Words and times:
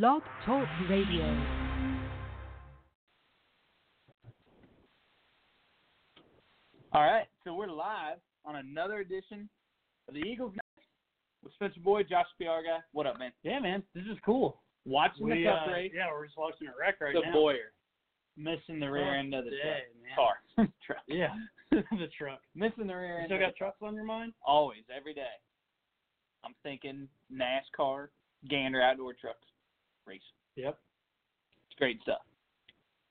Blog 0.00 0.22
Talk 0.46 0.66
Radio. 0.88 1.26
All 6.94 7.02
right, 7.02 7.26
so 7.44 7.52
we're 7.52 7.66
live 7.66 8.16
on 8.46 8.56
another 8.56 9.00
edition 9.00 9.50
of 10.08 10.14
the 10.14 10.20
Eagles 10.20 10.52
Nest 10.54 10.88
with 11.44 11.52
Spencer 11.52 11.80
Boyd, 11.84 12.06
Josh 12.08 12.24
Piarga. 12.40 12.78
What 12.92 13.06
up, 13.06 13.18
man? 13.18 13.32
Yeah, 13.42 13.58
man, 13.60 13.82
this 13.94 14.04
is 14.04 14.16
cool. 14.24 14.62
Watching 14.86 15.26
We, 15.26 15.42
the 15.42 15.50
cup 15.50 15.68
uh, 15.68 15.72
race. 15.72 15.92
Yeah, 15.94 16.06
we're 16.10 16.24
just 16.24 16.38
watching 16.38 16.68
a 16.68 16.72
wreck 16.78 16.98
right 17.02 17.12
the 17.12 17.20
now. 17.20 17.26
The 17.32 17.38
Bowyer 17.38 17.72
missing 18.38 18.80
the 18.80 18.90
rear 18.90 19.14
Oh, 19.14 19.18
end 19.18 19.34
of 19.34 19.44
the 19.44 19.50
day, 19.50 19.82
man. 20.02 20.16
car. 20.16 20.66
truck. 20.86 21.02
Yeah, 21.06 21.34
the 21.70 22.08
truck. 22.16 22.40
Missing 22.54 22.86
the 22.86 22.94
rear 22.96 23.16
You 23.16 23.18
end. 23.18 23.26
still 23.26 23.40
got 23.40 23.56
trucks 23.56 23.76
on 23.82 23.94
your 23.94 24.04
mind? 24.04 24.32
Always, 24.42 24.84
every 24.96 25.12
day. 25.12 25.36
I'm 26.46 26.54
thinking 26.62 27.08
NASCAR, 27.30 28.08
Gander 28.48 28.80
Outdoor 28.80 29.12
Trucks 29.20 29.44
race. 30.06 30.20
Yep. 30.56 30.78
It's 31.70 31.78
great 31.78 32.00
stuff. 32.02 32.20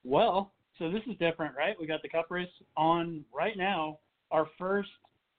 Well, 0.03 0.51
so 0.79 0.89
this 0.91 1.01
is 1.09 1.17
different, 1.19 1.55
right? 1.55 1.75
We 1.79 1.87
got 1.87 2.01
the 2.01 2.09
cup 2.09 2.27
race 2.29 2.49
on 2.77 3.23
right 3.33 3.57
now. 3.57 3.99
Our 4.31 4.47
first 4.57 4.89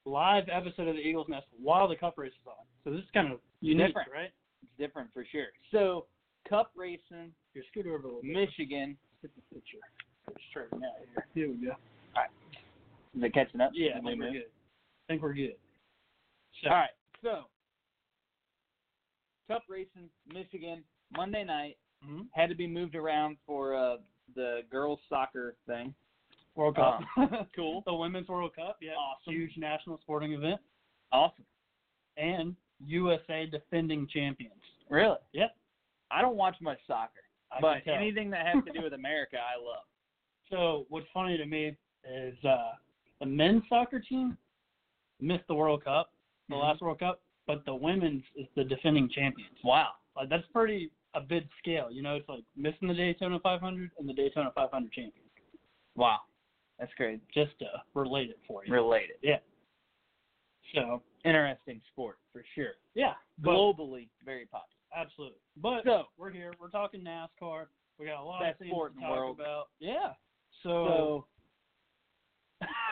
live 0.05 0.45
episode 0.53 0.89
of 0.89 0.95
the 0.97 1.01
Eagles 1.01 1.27
Nest 1.29 1.47
while 1.61 1.89
the 1.89 1.97
cup 1.97 2.15
race 2.19 2.33
is 2.33 2.47
on. 2.47 2.65
So 2.85 2.91
this 2.91 3.01
is 3.05 3.11
kind 3.15 3.33
of 3.33 3.39
unique, 3.61 3.89
Different. 3.89 4.09
right? 4.13 4.31
It's 4.63 4.73
different 4.79 5.11
for 5.13 5.25
sure. 5.31 5.47
So, 5.71 6.07
Cup 6.49 6.73
racing, 6.77 7.33
Your 7.55 7.63
scooter 7.71 7.91
over 7.95 8.03
a 8.03 8.07
little 8.07 8.23
bit. 8.23 8.33
Michigan. 8.33 8.97
Get 9.23 9.31
the 9.37 9.55
picture. 9.55 9.79
Straighten 10.51 10.83
out 10.85 10.95
here. 10.99 11.27
Here 11.35 11.49
we 11.49 11.65
go. 11.67 11.71
All 12.17 12.23
right. 12.23 12.31
Is 13.17 13.23
it 13.23 13.33
catching 13.35 13.61
up? 13.61 13.71
Yeah, 13.75 13.91
I 13.97 14.01
think 14.01 14.19
we're 14.21 14.33
good. 14.33 14.43
I 14.43 15.13
think 15.13 15.23
we're 15.23 15.35
good. 15.35 15.55
So, 16.63 16.71
All 16.71 16.77
right, 16.77 16.91
so 17.23 17.43
Cup 19.49 19.63
racing, 19.69 20.09
Michigan, 20.33 20.83
Monday 21.17 21.45
night 21.45 21.77
mhm. 22.07 22.27
had 22.33 22.49
to 22.49 22.55
be 22.55 22.67
moved 22.67 22.95
around 22.95 23.37
for 23.47 23.75
uh, 23.75 23.97
the 24.35 24.61
girls 24.71 25.01
soccer 25.09 25.55
thing. 25.67 25.95
World 26.55 26.77
Cup. 26.77 27.01
cool. 27.57 27.83
the 27.87 27.95
Women's 27.95 28.29
World 28.29 28.55
Cup, 28.55 28.77
yeah. 28.83 28.93
Awesome. 28.93 29.33
Huge 29.33 29.53
national 29.57 29.99
sporting 30.03 30.33
event. 30.33 30.61
Awesome. 31.11 31.45
And 32.19 32.55
USA 32.85 33.47
defending 33.47 34.07
champions. 34.13 34.53
Really? 34.91 35.17
Yep. 35.33 35.57
I 36.11 36.21
don't 36.21 36.37
watch 36.37 36.57
much 36.61 36.79
soccer, 36.87 37.23
I 37.51 37.61
but 37.61 37.87
anything 37.91 38.29
that 38.31 38.47
has 38.47 38.63
to 38.65 38.73
do 38.73 38.83
with 38.83 38.93
America, 38.93 39.39
I 39.39 39.59
love. 39.59 39.85
So 40.51 40.85
what's 40.91 41.07
funny 41.15 41.39
to 41.39 41.47
me 41.47 41.75
is 42.05 42.35
uh, 42.45 42.73
the 43.21 43.27
men's 43.27 43.63
soccer 43.71 43.99
team 43.99 44.37
missed 45.21 45.45
the 45.49 45.55
World 45.55 45.83
Cup, 45.85 46.13
the 46.51 46.55
Mhm. 46.55 46.61
last 46.63 46.83
World 46.83 46.99
Cup, 46.99 47.23
but 47.47 47.65
the 47.65 47.75
women's 47.75 48.25
is 48.37 48.47
the 48.55 48.65
defending 48.65 49.09
champions. 49.09 49.57
Wow. 49.65 49.93
Like 50.15 50.29
that's 50.29 50.47
pretty 50.49 50.91
a 51.15 51.21
big 51.21 51.49
scale. 51.59 51.91
You 51.91 52.03
know, 52.03 52.17
it's 52.17 52.29
like 52.29 52.45
missing 52.57 52.89
the 52.89 52.95
Daytona 52.95 53.39
500 53.41 53.91
and 53.99 54.09
the 54.09 54.13
Daytona 54.15 54.51
500 54.55 54.93
champions. 54.93 55.29
Wow. 55.95 56.19
That's 56.79 56.93
great. 56.97 57.21
Just 57.33 57.59
to 57.61 57.67
relate 57.95 58.31
it 58.31 58.39
for 58.49 58.65
you. 58.65 58.73
Related. 58.73 59.17
Yeah. 59.23 59.39
So 60.75 61.03
Interesting 61.25 61.81
sport 61.93 62.19
for 62.33 62.43
sure. 62.55 62.73
yeah, 62.95 63.13
Globally, 63.43 64.09
very 64.25 64.47
popular. 64.47 64.67
absolutely. 64.97 65.39
But 65.57 65.85
So- 65.85 66.07
we're 66.17 66.31
here. 66.31 66.53
We're 66.59 66.71
talking 66.71 67.03
NASCAR. 67.05 67.67
We 67.99 68.07
got 68.07 68.21
a 68.21 68.25
lot 68.25 68.45
of 68.49 68.57
things 68.59 68.73
to 68.73 68.87
in 68.87 68.95
the 68.97 69.01
talk 69.03 69.11
world. 69.11 69.39
about. 69.39 69.69
Yeah. 69.79 70.15
So, 70.63 71.27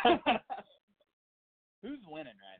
So, 0.05 0.15
who's 1.83 1.99
winning 2.07 2.35
right 2.37 2.60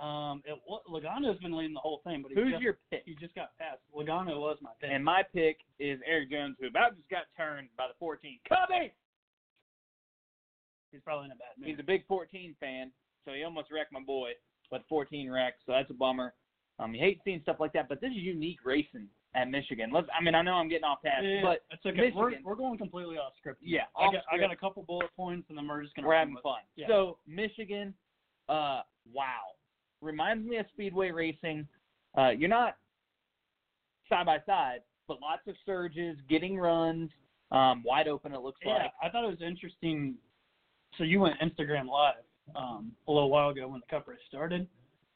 Um, 0.00 0.42
it, 0.44 0.58
Logano's 0.88 1.38
been 1.40 1.56
leading 1.56 1.74
the 1.74 1.80
whole 1.80 2.00
thing, 2.04 2.22
but 2.22 2.30
he 2.30 2.40
Who's 2.40 2.52
just, 2.52 2.62
your 2.62 2.78
pick? 2.90 3.02
he 3.04 3.14
just 3.14 3.34
got 3.34 3.50
passed. 3.58 3.80
Logano 3.94 4.38
was 4.38 4.58
my 4.62 4.70
pick. 4.80 4.90
And 4.92 5.04
my 5.04 5.22
pick 5.34 5.58
is 5.80 5.98
Erik 6.06 6.30
Jones, 6.30 6.56
who 6.60 6.68
about 6.68 6.96
just 6.96 7.08
got 7.08 7.24
turned 7.36 7.68
by 7.76 7.86
the 7.88 7.94
14. 7.98 8.38
Cubby! 8.48 8.92
He's 10.92 11.00
probably 11.02 11.26
in 11.26 11.32
a 11.32 11.34
bad 11.34 11.58
mood. 11.58 11.68
He's 11.68 11.78
a 11.80 11.82
big 11.82 12.06
14 12.06 12.54
fan, 12.60 12.92
so 13.24 13.32
he 13.32 13.42
almost 13.42 13.70
wrecked 13.72 13.92
my 13.92 14.00
boy, 14.00 14.30
but 14.70 14.84
14 14.88 15.30
wrecked, 15.30 15.62
so 15.66 15.72
that's 15.72 15.90
a 15.90 15.94
bummer. 15.94 16.32
Um, 16.78 16.94
you 16.94 17.00
hate 17.00 17.20
seeing 17.24 17.40
stuff 17.42 17.56
like 17.58 17.72
that, 17.72 17.88
but 17.88 18.00
this 18.00 18.10
is 18.10 18.18
unique 18.18 18.60
racing 18.64 19.08
at 19.34 19.50
Michigan. 19.50 19.90
Let's, 19.92 20.06
I 20.18 20.22
mean, 20.22 20.34
I 20.34 20.42
know 20.42 20.52
I'm 20.52 20.68
getting 20.68 20.84
off 20.84 21.02
task, 21.02 21.22
Yeah, 21.22 21.42
but 21.42 21.64
it's 21.70 21.84
okay. 21.84 22.12
We're, 22.14 22.32
we're 22.44 22.54
going 22.54 22.78
completely 22.78 23.16
off 23.16 23.32
script. 23.38 23.60
yeah, 23.62 23.82
I 23.96 24.12
got, 24.12 24.22
I 24.32 24.38
got 24.38 24.52
a 24.52 24.56
couple 24.56 24.84
bullet 24.84 25.10
points, 25.16 25.46
and 25.48 25.58
then 25.58 25.66
we're 25.66 25.82
just 25.82 25.94
gonna. 25.94 26.06
We're 26.06 26.16
having 26.16 26.36
fun. 26.42 26.60
Yeah. 26.76 26.86
So 26.86 27.18
Michigan, 27.26 27.92
uh, 28.48 28.82
wow, 29.12 29.57
reminds 30.00 30.46
me 30.46 30.56
of 30.56 30.66
speedway 30.72 31.10
racing. 31.10 31.66
Uh, 32.16 32.30
you're 32.30 32.48
not 32.48 32.76
side 34.08 34.26
by 34.26 34.38
side, 34.46 34.80
but 35.06 35.20
lots 35.20 35.42
of 35.46 35.54
surges, 35.66 36.16
getting 36.28 36.58
runs, 36.58 37.10
um, 37.50 37.82
wide 37.84 38.08
open. 38.08 38.32
It 38.32 38.40
looks 38.40 38.60
yeah, 38.64 38.74
like. 38.74 38.92
I 39.02 39.08
thought 39.08 39.24
it 39.24 39.28
was 39.28 39.42
interesting. 39.46 40.14
So 40.96 41.04
you 41.04 41.20
went 41.20 41.34
Instagram 41.40 41.86
live 41.86 42.24
um, 42.56 42.92
a 43.06 43.12
little 43.12 43.30
while 43.30 43.50
ago 43.50 43.68
when 43.68 43.80
the 43.80 43.86
Cup 43.90 44.08
race 44.08 44.18
started, 44.28 44.66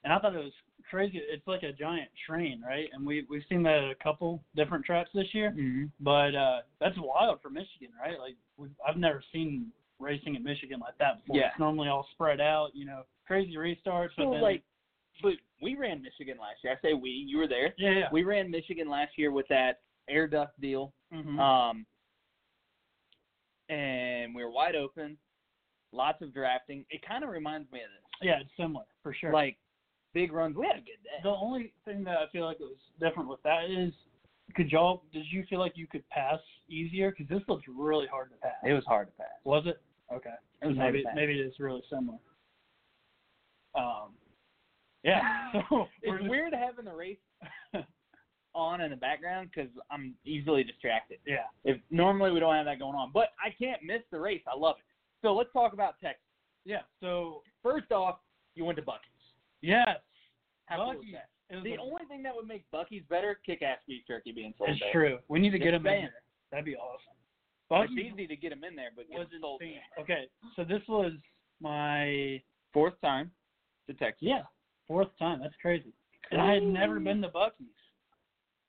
and 0.04 0.12
I 0.12 0.18
thought 0.18 0.34
it 0.34 0.38
was 0.44 0.52
crazy. 0.88 1.20
It's 1.30 1.46
like 1.46 1.62
a 1.62 1.72
giant 1.72 2.08
train, 2.26 2.62
right? 2.66 2.88
And 2.92 3.06
we 3.06 3.26
we've 3.28 3.42
seen 3.48 3.62
that 3.64 3.78
at 3.78 3.90
a 3.90 4.02
couple 4.02 4.42
different 4.54 4.84
tracks 4.84 5.10
this 5.14 5.32
year. 5.32 5.50
Mm-hmm. 5.50 5.84
But 6.00 6.34
uh, 6.34 6.60
that's 6.80 6.96
wild 6.98 7.40
for 7.40 7.50
Michigan, 7.50 7.88
right? 8.00 8.18
Like 8.18 8.36
we've, 8.56 8.70
I've 8.86 8.96
never 8.96 9.22
seen 9.32 9.72
racing 9.98 10.34
in 10.34 10.42
Michigan 10.42 10.80
like 10.80 10.98
that 10.98 11.20
before. 11.20 11.36
Yeah. 11.36 11.48
It's 11.48 11.58
normally 11.58 11.88
all 11.88 12.06
spread 12.12 12.40
out, 12.40 12.70
you 12.74 12.84
know, 12.84 13.02
crazy 13.26 13.54
restarts. 13.54 14.10
So 14.16 14.24
but 14.24 14.30
then, 14.32 14.42
like, 14.42 14.62
but 15.22 15.32
we 15.60 15.74
ran 15.76 16.02
Michigan 16.02 16.38
last 16.40 16.62
year. 16.64 16.72
I 16.72 16.80
say 16.86 16.94
we. 16.94 17.10
You 17.10 17.38
were 17.38 17.48
there. 17.48 17.74
yeah, 17.78 17.90
yeah. 17.90 18.08
We 18.12 18.22
ran 18.24 18.50
Michigan 18.50 18.88
last 18.88 19.12
year 19.16 19.30
with 19.32 19.46
that 19.48 19.80
air 20.08 20.26
duct 20.26 20.58
deal. 20.60 20.92
Mhm. 21.12 21.38
Um, 21.38 21.86
and 23.68 24.34
we 24.34 24.42
were 24.44 24.50
wide 24.50 24.74
open, 24.74 25.16
lots 25.92 26.20
of 26.22 26.32
drafting. 26.34 26.84
It 26.90 27.00
kind 27.06 27.24
of 27.24 27.30
reminds 27.30 27.70
me 27.72 27.80
of 27.80 27.90
this. 27.90 28.26
yeah, 28.28 28.40
it's 28.40 28.50
similar 28.56 28.84
for 29.02 29.14
sure. 29.14 29.32
Like 29.32 29.56
big 30.14 30.32
runs. 30.32 30.56
We 30.56 30.66
had 30.66 30.76
a 30.76 30.80
good 30.80 31.02
day. 31.04 31.20
the 31.22 31.30
only 31.30 31.72
thing 31.84 32.04
that 32.04 32.16
I 32.18 32.26
feel 32.32 32.44
like 32.44 32.58
was 32.58 32.76
different 33.00 33.28
with 33.28 33.42
that 33.44 33.70
is, 33.70 33.92
could 34.54 34.70
y'all? 34.70 35.04
Did 35.12 35.24
you 35.30 35.44
feel 35.48 35.58
like 35.60 35.72
you 35.76 35.86
could 35.86 36.06
pass 36.10 36.40
easier? 36.68 37.10
Because 37.10 37.28
this 37.28 37.42
looks 37.48 37.64
really 37.68 38.06
hard 38.06 38.30
to 38.30 38.36
pass. 38.36 38.56
It 38.64 38.72
was 38.72 38.84
hard 38.84 39.08
to 39.08 39.12
pass. 39.14 39.28
Was 39.44 39.64
it? 39.66 39.80
Okay. 40.12 40.34
It 40.60 40.66
was 40.66 40.76
maybe 40.76 41.04
maybe 41.14 41.38
it 41.40 41.46
is 41.46 41.54
really 41.58 41.82
similar. 41.88 42.18
Um. 43.74 44.14
Yeah. 45.04 45.20
So 45.68 45.88
It's 46.02 46.18
just- 46.18 46.30
weird 46.30 46.54
having 46.54 46.84
the 46.84 46.94
race 46.94 47.18
on 48.54 48.80
in 48.80 48.90
the 48.90 48.96
background 48.96 49.50
because 49.54 49.70
I'm 49.90 50.14
easily 50.24 50.62
distracted. 50.64 51.18
Yeah. 51.26 51.44
If 51.64 51.78
normally 51.90 52.30
we 52.32 52.40
don't 52.40 52.54
have 52.54 52.66
that 52.66 52.78
going 52.78 52.94
on, 52.94 53.10
but 53.12 53.28
I 53.44 53.50
can't 53.58 53.82
miss 53.82 54.02
the 54.10 54.18
race. 54.20 54.42
I 54.52 54.56
love 54.58 54.76
it. 54.78 54.84
So 55.22 55.34
let's 55.34 55.52
talk 55.52 55.72
about 55.72 55.94
Texas. 56.00 56.22
Yeah. 56.64 56.80
So 57.00 57.42
First 57.62 57.90
off, 57.92 58.16
you 58.54 58.64
went 58.64 58.76
to 58.76 58.82
Buc-ee's. 58.82 59.22
yes, 59.62 59.86
How 60.66 60.76
cool 60.92 61.00
is 61.00 61.06
that? 61.12 61.28
The 61.62 61.76
only 61.78 62.04
thing 62.08 62.22
that 62.24 62.34
would 62.34 62.46
make 62.46 62.64
Buc-ee's 62.74 63.04
better, 63.08 63.38
kick-ass 63.46 63.78
beef 63.86 64.02
jerky 64.06 64.32
being 64.32 64.52
sold 64.58 64.70
it's 64.70 64.80
there. 64.80 64.92
true. 64.92 65.18
We 65.28 65.38
need 65.38 65.50
to 65.50 65.58
get 65.58 65.74
him 65.74 65.86
in 65.86 66.02
there. 66.02 66.14
That'd 66.50 66.64
be 66.66 66.76
awesome. 66.76 67.08
It's 67.70 67.92
easy 68.12 68.26
to 68.26 68.36
get 68.36 68.50
them 68.50 68.64
in 68.64 68.74
there, 68.76 68.90
but 68.94 69.06
was 69.08 69.26
sold 69.40 69.60
there. 69.60 70.02
Okay, 70.02 70.24
so 70.56 70.64
this 70.64 70.82
was 70.88 71.12
my 71.60 72.40
Fourth 72.72 72.94
time 73.02 73.30
to 73.86 73.94
Texas. 73.94 74.18
yeah 74.22 74.42
fourth 74.92 75.08
time. 75.18 75.40
That's 75.40 75.54
crazy. 75.60 75.92
And 76.30 76.40
I 76.40 76.52
had 76.54 76.62
never 76.62 77.00
been 77.00 77.20
to 77.22 77.28
Buc-ee's, 77.28 77.68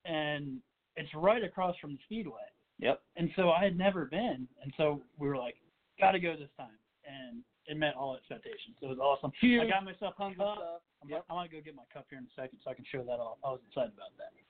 and 0.05 0.57
it's 0.95 1.09
right 1.15 1.43
across 1.43 1.75
from 1.79 1.91
the 1.93 1.99
Speedway. 2.05 2.41
Yep. 2.79 3.01
And 3.17 3.29
so 3.35 3.49
I 3.51 3.63
had 3.63 3.77
never 3.77 4.05
been, 4.05 4.47
and 4.63 4.73
so 4.77 5.01
we 5.17 5.27
were 5.27 5.37
like, 5.37 5.55
got 5.99 6.11
to 6.11 6.19
go 6.19 6.33
this 6.35 6.49
time, 6.57 6.75
and 7.07 7.39
it 7.67 7.77
met 7.77 7.93
all 7.95 8.15
expectations. 8.15 8.75
It 8.81 8.87
was 8.87 8.97
awesome. 8.99 9.31
I 9.41 9.69
got 9.69 9.85
myself 9.85 10.15
hung 10.17 10.39
up. 10.39 10.83
I'm, 11.03 11.09
Yep. 11.09 11.25
I 11.29 11.33
want 11.33 11.49
to 11.51 11.55
go 11.57 11.61
get 11.63 11.75
my 11.75 11.83
cup 11.93 12.05
here 12.09 12.17
in 12.19 12.25
a 12.25 12.41
second 12.41 12.59
so 12.63 12.71
I 12.71 12.73
can 12.73 12.85
show 12.91 13.03
that 13.03 13.19
off. 13.19 13.37
I 13.43 13.49
was 13.51 13.59
excited 13.67 13.91
about 13.93 14.11
that. 14.17 14.31
You. 14.35 14.43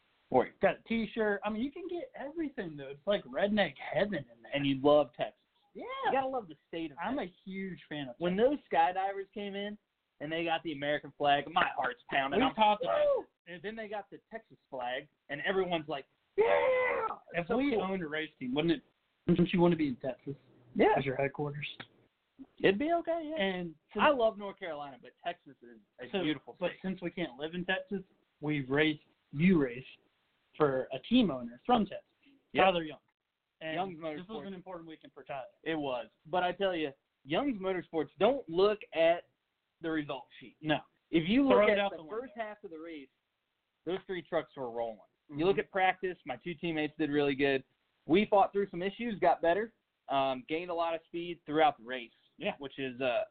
Got 0.62 0.78
a 0.84 0.88
T-shirt. 0.88 1.42
I 1.46 1.50
mean, 1.50 1.62
you 1.64 1.72
can 1.72 1.84
get 1.90 2.10
everything 2.20 2.76
though. 2.78 2.90
It's 2.90 3.06
like 3.08 3.24
redneck 3.26 3.74
heaven 3.94 4.16
in 4.26 4.38
there. 4.42 4.52
And 4.54 4.66
you 4.66 4.80
love 4.84 5.10
Texas. 5.18 5.36
yeah, 5.76 5.84
You 6.08 6.12
gotta 6.14 6.28
love 6.28 6.48
the 6.48 6.56
state 6.68 6.92
of 6.92 6.98
I'm 7.04 7.20
a 7.20 7.32
huge 7.46 7.78
fan 7.90 8.08
of. 8.10 8.16
when 8.18 8.36
those 8.36 8.58
skydivers 8.72 9.30
came 9.34 9.56
in 9.56 9.78
and 10.24 10.32
they 10.32 10.46
got 10.46 10.64
the 10.64 10.72
American 10.72 11.12
flag, 11.18 11.44
my 11.54 11.68
heart's 11.76 12.02
pounding. 12.10 12.40
we 12.40 12.46
I'm, 12.46 12.56
talked 12.56 12.84
about 12.84 12.96
Woo! 13.18 13.26
and 13.48 13.62
then 13.62 13.76
they 13.76 13.88
got 13.90 14.06
the 14.10 14.18
Texas 14.32 14.58
flag, 14.70 15.06
and 15.30 15.42
everyone's 15.46 15.88
like, 15.90 16.06
"Yeah!" 16.38 16.46
If 17.34 17.48
So 17.48 17.58
we 17.58 17.72
cool. 17.72 17.82
owned 17.82 18.02
a 18.02 18.08
race 18.08 18.30
team, 18.40 18.54
wouldn't 18.56 18.74
it? 18.74 18.82
Wouldn't 19.28 19.52
you 19.54 19.60
want 19.60 19.74
to 19.74 19.78
be 19.78 19.88
in 19.90 19.96
Texas 19.98 20.36
yeah, 20.76 20.88
as 20.98 21.06
your 21.06 21.16
headquarters? 21.16 21.68
it'd 22.62 22.80
be 22.80 22.92
okay. 22.94 23.32
Yeah, 23.36 23.44
And 23.44 23.74
I 24.00 24.10
love 24.10 24.38
North 24.38 24.60
Carolina, 24.60 24.98
but 25.02 25.12
Texas 25.26 25.56
is 25.62 25.80
a 26.02 26.12
so, 26.12 26.24
beautiful 26.24 26.56
But 26.60 26.72
since 26.84 27.02
we 27.02 27.10
can't 27.10 27.32
live 27.40 27.54
in 27.56 27.64
Texas, 27.66 28.02
we've 28.42 28.70
raced 28.70 29.04
you 29.32 29.62
race 29.62 29.84
for 30.58 30.88
a 30.94 31.00
team 31.10 31.32
owner 31.32 31.60
from 31.66 31.86
Texas, 31.86 32.06
Yep. 32.54 32.66
Tyler 32.66 32.84
Young. 32.84 32.98
And 33.62 33.76
Young's 33.76 33.98
Motorsports. 34.00 34.18
this 34.18 34.28
was 34.30 34.44
an 34.48 34.54
important 34.54 34.90
weekend 34.90 35.14
for 35.14 35.24
Tyler. 35.24 35.44
It 35.64 35.76
was, 35.76 36.08
but 36.30 36.44
I 36.44 36.52
tell 36.52 36.76
you, 36.76 36.92
Young's 37.26 37.60
Motorsports 37.62 38.10
don't 38.20 38.48
look 38.50 38.80
at 38.94 39.24
the 39.84 39.92
result 39.92 40.24
sheet. 40.40 40.56
No. 40.62 40.78
If 41.12 41.30
you 41.30 41.48
look 41.48 41.70
it 41.70 41.78
at 41.78 41.92
the 41.92 42.04
the 42.04 42.10
first 42.10 42.34
half 42.36 42.58
of 42.64 42.72
the 42.72 42.80
race, 42.80 43.08
those 43.86 44.00
three 44.08 44.24
trucks 44.24 44.52
were 44.58 44.72
rolling. 44.72 44.98
Mm-hmm. 45.30 45.40
You 45.40 45.46
look 45.46 45.60
at 45.60 45.72
practice, 45.72 46.18
my 46.26 46.38
two 46.44 46.54
teammates 46.56 46.94
did 46.98 47.12
really 47.12 47.36
good. 47.36 47.64
We 48.06 48.26
fought 48.26 48.52
through 48.52 48.68
some 48.72 48.82
issues, 48.82 49.20
got 49.20 49.42
better, 49.42 49.72
um, 50.10 50.44
gained 50.50 50.72
a 50.72 50.74
lot 50.74 50.96
of 50.96 51.02
speed 51.06 51.40
throughout 51.46 51.78
the 51.78 51.86
race. 51.86 52.10
Yeah. 52.38 52.54
Which 52.58 52.80
is 52.80 53.00
uh 53.00 53.22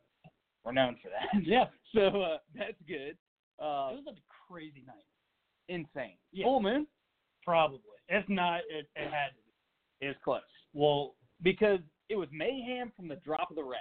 we're 0.65 0.73
known 0.73 0.97
for 1.03 1.09
that. 1.09 1.43
yeah, 1.47 1.65
so 1.95 2.23
uh 2.23 2.39
that's 2.55 2.79
good. 2.87 3.17
Uh 3.59 3.91
it 3.99 4.05
was 4.05 4.15
a 4.17 4.53
crazy 4.53 4.85
night. 4.87 5.05
insane. 5.69 6.17
Yeah. 6.33 6.45
Full 6.45 6.63
moon 6.63 6.87
Probably. 7.45 7.81
If 8.09 8.29
not, 8.29 8.61
it, 8.71 8.87
it 8.95 9.11
had 9.11 9.31
to 9.31 9.43
be. 10.01 10.07
is 10.07 10.15
close. 10.23 10.41
Well, 10.75 11.15
Because 11.43 11.81
it 12.09 12.15
was 12.17 12.29
mayhem 12.31 12.93
from 12.97 13.09
the 13.09 13.17
drop 13.17 13.51
of 13.51 13.57
the 13.57 13.65
rag. 13.65 13.81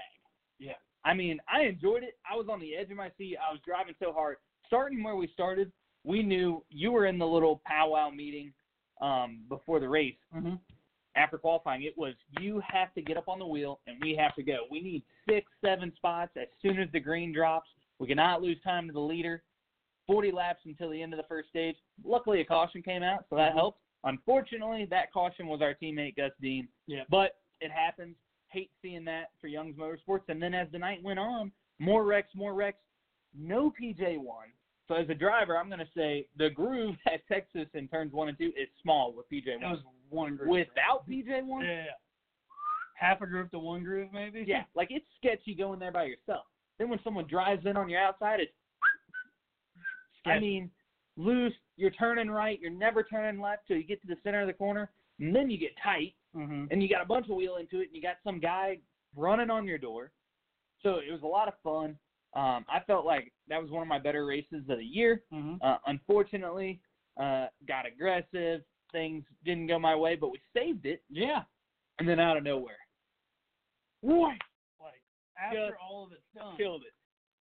Yeah. 0.58 0.72
I 1.04 1.14
mean, 1.14 1.40
I 1.52 1.64
enjoyed 1.64 2.04
it. 2.04 2.18
I 2.30 2.36
was 2.36 2.48
on 2.50 2.60
the 2.60 2.76
edge 2.76 2.92
of 2.92 2.98
my 2.98 3.12
seat. 3.18 3.38
I 3.38 3.52
was 3.52 3.62
driving 3.66 3.96
so 4.00 4.14
hard. 4.14 4.38
Starting 4.68 5.04
where 5.04 5.16
we 5.16 5.28
started, 5.34 5.72
we 6.04 6.24
knew 6.24 6.64
you 6.70 6.92
were 6.92 7.06
in 7.08 7.18
the 7.18 7.26
little 7.28 7.62
powwow 7.66 8.10
meeting 8.10 8.54
um, 9.02 9.42
before 9.50 9.80
the 9.80 9.90
race. 9.90 10.16
mhm. 10.36 10.60
After 11.16 11.38
qualifying, 11.38 11.84
it 11.84 11.98
was 11.98 12.14
you 12.40 12.62
have 12.66 12.94
to 12.94 13.02
get 13.02 13.18
up 13.18 13.28
on 13.28 13.38
the 13.40 13.46
wheel 13.46 13.82
and 13.86 13.98
we 14.02 14.16
have 14.16 14.34
to 14.36 14.44
go. 14.44 14.60
We 14.72 14.80
need 14.80 15.04
six, 15.28 15.52
seven 15.60 15.92
spots 15.98 16.32
as 16.38 16.48
soon 16.62 16.80
as 16.80 16.88
the 16.94 17.02
green 17.02 17.34
drops. 17.34 17.70
We 18.00 18.08
cannot 18.08 18.42
lose 18.42 18.62
time 18.64 18.88
to 18.88 18.94
the 18.94 19.00
leader. 19.02 19.44
40 20.08 20.32
laps 20.32 20.62
until 20.66 20.90
the 20.90 21.02
end 21.02 21.14
of 21.14 21.18
the 21.18 21.26
first 21.28 21.50
stage. 21.50 21.76
Luckily, 22.06 22.40
a 22.42 22.46
caution 22.46 22.82
came 22.82 23.04
out, 23.04 23.26
so 23.30 23.36
that 23.36 23.52
Mhm. 23.52 23.56
helped. 23.56 23.82
Unfortunately, 24.06 24.86
that 24.86 25.12
caution 25.12 25.48
was 25.48 25.62
our 25.62 25.74
teammate 25.76 26.16
Gus 26.16 26.32
Dean. 26.40 26.68
Yeah. 26.88 27.04
But 27.10 27.42
it 27.60 27.72
happens. 27.72 28.16
Hate 28.52 28.72
seeing 28.82 29.06
that 29.06 29.32
for 29.40 29.48
Young's 29.48 29.78
Motorsports. 29.78 30.28
And 30.28 30.42
then 30.42 30.54
as 30.54 30.68
the 30.72 30.80
night 30.80 31.02
went 31.04 31.20
on, 31.20 31.52
more 31.80 32.04
wrecks, 32.04 32.30
more 32.36 32.54
wrecks. 32.54 32.80
No 33.38 33.72
PJ 33.82 34.18
one. 34.18 34.50
So 34.88 34.96
as 34.96 35.10
a 35.10 35.14
driver, 35.14 35.58
I'm 35.58 35.68
going 35.68 35.80
to 35.80 35.88
say 35.96 36.28
the 36.38 36.50
groove 36.50 36.96
at 37.12 37.26
Texas 37.28 37.68
in 37.74 37.88
turns 37.88 38.12
one 38.12 38.30
and 38.30 38.38
two 38.38 38.48
is 38.48 38.68
small 38.84 39.14
with 39.14 39.30
PJ 39.32 39.48
it 39.48 39.60
was 39.62 39.80
one. 40.10 40.28
one 40.28 40.36
group. 40.36 40.50
Without 40.50 41.08
PJ 41.10 41.46
one, 41.46 41.66
yeah, 41.66 41.72
yeah. 41.72 41.86
Half 42.96 43.22
a 43.22 43.26
groove 43.26 43.50
to 43.52 43.60
one 43.60 43.84
groove, 43.84 44.10
maybe. 44.14 44.44
yeah, 44.46 44.64
like 44.76 44.90
it's 44.92 45.06
sketchy 45.18 45.56
going 45.56 45.80
there 45.80 45.92
by 45.92 46.04
yourself. 46.04 46.46
Then 46.78 46.90
when 46.90 47.00
someone 47.04 47.26
drives 47.26 47.66
in 47.66 47.78
on 47.78 47.90
your 47.90 48.02
outside, 48.02 48.42
it's. 48.42 48.52
I 50.26 50.40
mean, 50.40 50.70
loose. 51.18 51.54
You're 51.78 51.92
turning 51.92 52.30
right. 52.30 52.60
You're 52.62 52.70
never 52.70 53.02
turning 53.02 53.42
left 53.42 53.68
till 53.68 53.78
you 53.78 53.84
get 53.84 54.02
to 54.02 54.08
the 54.08 54.18
center 54.24 54.42
of 54.42 54.48
the 54.48 54.54
corner, 54.54 54.92
and 55.20 55.36
then 55.36 55.50
you 55.50 55.58
get 55.58 55.72
tight. 55.84 56.14
Hmm 56.34 56.66
and 56.72 56.82
you 56.82 56.90
got 56.90 57.02
a 57.02 57.06
bunch 57.06 57.30
of 57.30 57.36
wheel 57.36 57.58
into 57.58 57.80
it, 57.82 57.88
and 57.88 57.96
you 57.96 58.02
got 58.02 58.18
some 58.24 58.40
guy 58.40 58.78
running 59.16 59.50
on 59.50 59.68
your 59.68 59.78
door. 59.78 60.12
So 60.84 60.96
it 60.96 61.12
was 61.12 61.22
a 61.24 61.28
lot 61.28 61.48
of 61.48 61.54
fun. 61.64 61.98
Um, 62.34 62.66
I 62.70 62.80
felt 62.88 63.06
like 63.06 63.34
that 63.50 63.62
was 63.62 63.70
one 63.72 63.82
of 63.82 63.88
my 63.88 64.00
better 64.00 64.26
races 64.26 64.64
of 64.70 64.78
the 64.78 64.84
year. 64.84 65.24
hmm 65.32 65.56
Uh, 65.62 65.78
unfortunately, 65.88 66.80
uh, 67.20 67.48
got 67.68 67.86
aggressive. 67.86 68.62
Things 68.92 69.24
didn't 69.46 69.68
go 69.68 69.78
my 69.80 69.96
way, 69.96 70.16
but 70.16 70.32
we 70.32 70.40
saved 70.54 70.86
it. 70.86 71.04
Yeah. 71.10 71.44
And 72.00 72.08
then 72.08 72.20
out 72.20 72.38
of 72.38 72.44
nowhere, 72.44 72.80
boy, 74.04 74.32
Like 74.80 75.02
after 75.40 75.68
Just 75.70 75.80
all 75.82 76.06
of 76.06 76.12
it's 76.14 76.22
done. 76.36 76.58
killed 76.58 76.84
it. 76.84 76.94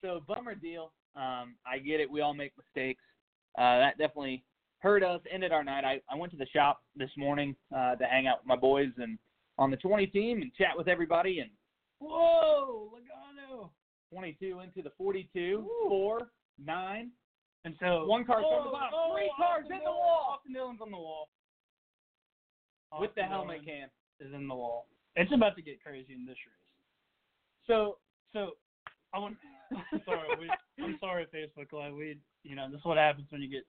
So 0.01 0.21
bummer 0.27 0.55
deal. 0.55 0.93
Um, 1.15 1.57
I 1.67 1.79
get 1.79 2.01
it. 2.01 2.11
We 2.11 2.21
all 2.21 2.35
make 2.35 2.53
mistakes. 2.57 3.03
Uh, 3.59 3.79
that 3.79 3.99
definitely 3.99 4.45
hurt 4.87 5.03
us. 5.03 5.21
Ended 5.33 5.51
our 5.51 5.65
night. 5.65 5.85
I, 5.85 6.01
I 6.09 6.17
went 6.17 6.31
to 6.31 6.39
the 6.39 6.47
shop 6.55 6.81
this 6.97 7.11
morning 7.19 7.57
uh, 7.77 7.97
to 7.97 8.05
hang 8.05 8.29
out 8.29 8.39
with 8.39 8.47
my 8.47 8.55
boys 8.55 8.91
and 8.99 9.19
on 9.59 9.73
the 9.73 9.77
20 9.77 10.07
team 10.07 10.43
and 10.43 10.55
chat 10.55 10.77
with 10.77 10.87
everybody. 10.87 11.41
And 11.41 11.51
Whoa, 11.99 12.91
Logano. 12.95 13.71
22 14.13 14.61
into 14.61 14.83
the 14.83 14.93
42, 14.97 15.39
Ooh. 15.41 15.89
four, 15.89 16.31
nine. 16.65 17.11
And 17.65 17.75
so 17.81 18.07
One 18.07 18.25
car's 18.25 18.45
on 18.45 18.63
the 18.65 18.69
oh, 18.71 18.73
bottom. 18.73 18.91
oh, 18.95 19.15
Three 19.17 19.31
cars 19.37 19.65
in 19.69 19.79
the 19.85 19.91
wall. 19.91 20.37
Austin 20.39 20.53
Dillon's 20.53 20.79
on 20.81 20.93
the 20.93 20.97
wall. 20.97 21.29
with 23.01 23.11
the 23.17 23.25
helmet 23.25 23.65
Dillon 23.67 23.89
cam. 24.21 24.29
is 24.29 24.33
in 24.33 24.47
the 24.47 24.55
wall. 24.55 24.87
It's 25.17 25.33
about 25.33 25.57
to 25.57 25.63
get 25.63 25.83
crazy 25.83 26.15
in 26.15 26.25
this 26.25 26.37
race. 26.47 26.71
So 27.67 27.99
So 28.33 28.53
I 29.13 29.19
want. 29.19 29.37
sorry, 30.05 30.29
we, 30.39 30.49
I'm 30.85 30.97
sorry, 31.01 31.27
Facebook 31.35 31.73
Live. 31.73 31.93
We, 31.95 32.19
you 32.45 32.55
know, 32.55 32.71
this 32.71 32.79
is 32.79 32.85
what 32.85 32.99
happens 32.99 33.27
when 33.31 33.43
you 33.43 33.51
get 33.51 33.65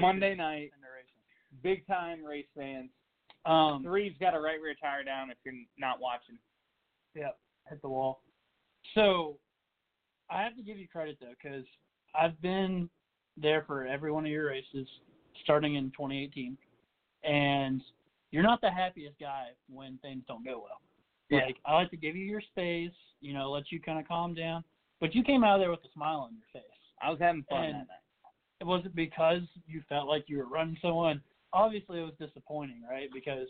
Monday 0.00 0.34
night, 0.34 0.70
big 1.62 1.86
time 1.86 2.24
race 2.24 2.46
fans. 2.56 2.90
Um, 3.46 3.82
Three's 3.82 4.12
got 4.20 4.34
a 4.34 4.40
right 4.40 4.60
rear 4.60 4.74
tire 4.80 5.02
down 5.02 5.30
if 5.30 5.38
you're 5.44 5.54
not 5.78 6.00
watching. 6.00 6.38
Yep, 7.14 7.38
hit 7.68 7.82
the 7.82 7.88
wall. 7.88 8.22
So 8.94 9.36
I 10.30 10.42
have 10.42 10.56
to 10.56 10.62
give 10.62 10.78
you 10.78 10.86
credit 10.88 11.18
though, 11.20 11.32
because 11.42 11.64
I've 12.14 12.40
been 12.42 12.88
there 13.36 13.64
for 13.66 13.86
every 13.86 14.12
one 14.12 14.24
of 14.24 14.30
your 14.30 14.46
races, 14.48 14.86
starting 15.42 15.76
in 15.76 15.90
2018, 15.92 16.56
and 17.24 17.82
you're 18.30 18.42
not 18.42 18.60
the 18.60 18.70
happiest 18.70 19.18
guy 19.18 19.48
when 19.68 19.98
things 20.02 20.22
don't 20.28 20.44
go 20.44 20.58
well. 20.58 20.80
Yeah. 21.30 21.46
Like 21.46 21.56
I 21.64 21.74
like 21.74 21.90
to 21.90 21.96
give 21.96 22.16
you 22.16 22.24
your 22.24 22.40
space, 22.40 22.92
you 23.20 23.32
know, 23.32 23.50
let 23.50 23.70
you 23.70 23.80
kind 23.80 23.98
of 23.98 24.06
calm 24.06 24.34
down. 24.34 24.64
But 25.00 25.14
you 25.14 25.22
came 25.24 25.44
out 25.44 25.54
of 25.54 25.60
there 25.60 25.70
with 25.70 25.80
a 25.80 25.92
smile 25.94 26.18
on 26.28 26.34
your 26.34 26.44
face. 26.52 26.70
I 27.02 27.10
was 27.10 27.18
having 27.20 27.44
fun 27.48 27.64
And- 27.64 27.74
that 27.74 27.88
night. 27.88 27.96
Was 28.62 28.84
it 28.84 28.94
because 28.94 29.42
you 29.66 29.82
felt 29.88 30.06
like 30.08 30.24
you 30.28 30.38
were 30.38 30.46
running 30.46 30.76
someone? 30.82 31.22
Obviously, 31.52 32.00
it 32.00 32.04
was 32.04 32.14
disappointing, 32.18 32.82
right? 32.88 33.08
Because 33.12 33.48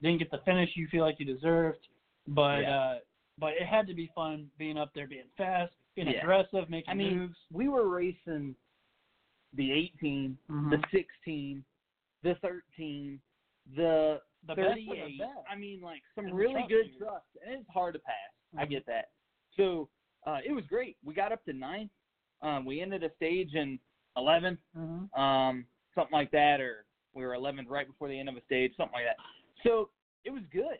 you 0.00 0.08
didn't 0.08 0.18
get 0.20 0.30
the 0.30 0.38
finish 0.44 0.70
you 0.74 0.88
feel 0.88 1.04
like 1.04 1.16
you 1.18 1.26
deserved. 1.26 1.86
But 2.28 2.62
Yeah. 2.62 2.78
uh 2.80 2.98
but 3.38 3.52
it 3.52 3.66
had 3.66 3.86
to 3.86 3.92
be 3.94 4.10
fun 4.14 4.50
being 4.56 4.78
up 4.78 4.92
there, 4.94 5.06
being 5.06 5.28
fast, 5.36 5.74
being 5.94 6.08
Yeah. 6.08 6.20
aggressive, 6.22 6.70
making 6.70 6.90
I 6.90 6.94
mean, 6.94 7.18
moves. 7.18 7.36
we 7.52 7.68
were 7.68 7.86
racing 7.86 8.56
the 9.52 9.70
18, 9.72 10.38
Mhm. 10.48 10.70
the 10.70 10.82
16, 10.90 11.62
the 12.22 12.34
13, 12.36 13.20
the 13.74 14.22
The 14.44 14.54
best 14.54 14.68
38. 14.68 15.18
the 15.18 15.24
best. 15.24 15.46
I 15.50 15.54
mean, 15.54 15.80
like 15.82 16.02
some 16.14 16.26
And 16.26 16.34
really 16.34 16.62
good 16.66 16.86
here. 16.86 16.98
trucks, 16.98 17.28
and 17.44 17.60
it's 17.60 17.68
hard 17.68 17.92
to 17.94 18.00
pass. 18.00 18.32
I 18.56 18.64
Mhm. 18.64 18.70
get 18.70 18.86
that. 18.86 19.10
So 19.56 19.88
uh, 20.24 20.40
it 20.44 20.52
was 20.52 20.66
great. 20.66 20.96
We 21.04 21.12
got 21.14 21.30
up 21.30 21.44
to 21.44 21.52
ninth. 21.52 21.92
Um, 22.42 22.64
we 22.64 22.80
ended 22.80 23.04
a 23.04 23.14
stage 23.14 23.54
in 23.54 23.78
11th, 24.16 24.58
Mhm. 24.76 25.18
um, 25.18 25.66
something 25.94 26.12
like 26.12 26.30
that, 26.32 26.60
or 26.60 26.86
we 27.14 27.24
were 27.24 27.34
11th 27.34 27.68
right 27.68 27.86
before 27.86 28.08
the 28.08 28.18
end 28.18 28.28
of 28.28 28.36
a 28.36 28.42
stage, 28.42 28.74
something 28.76 28.94
like 28.94 29.04
that. 29.06 29.16
So 29.62 29.90
it 30.24 30.30
was 30.30 30.42
good. 30.46 30.78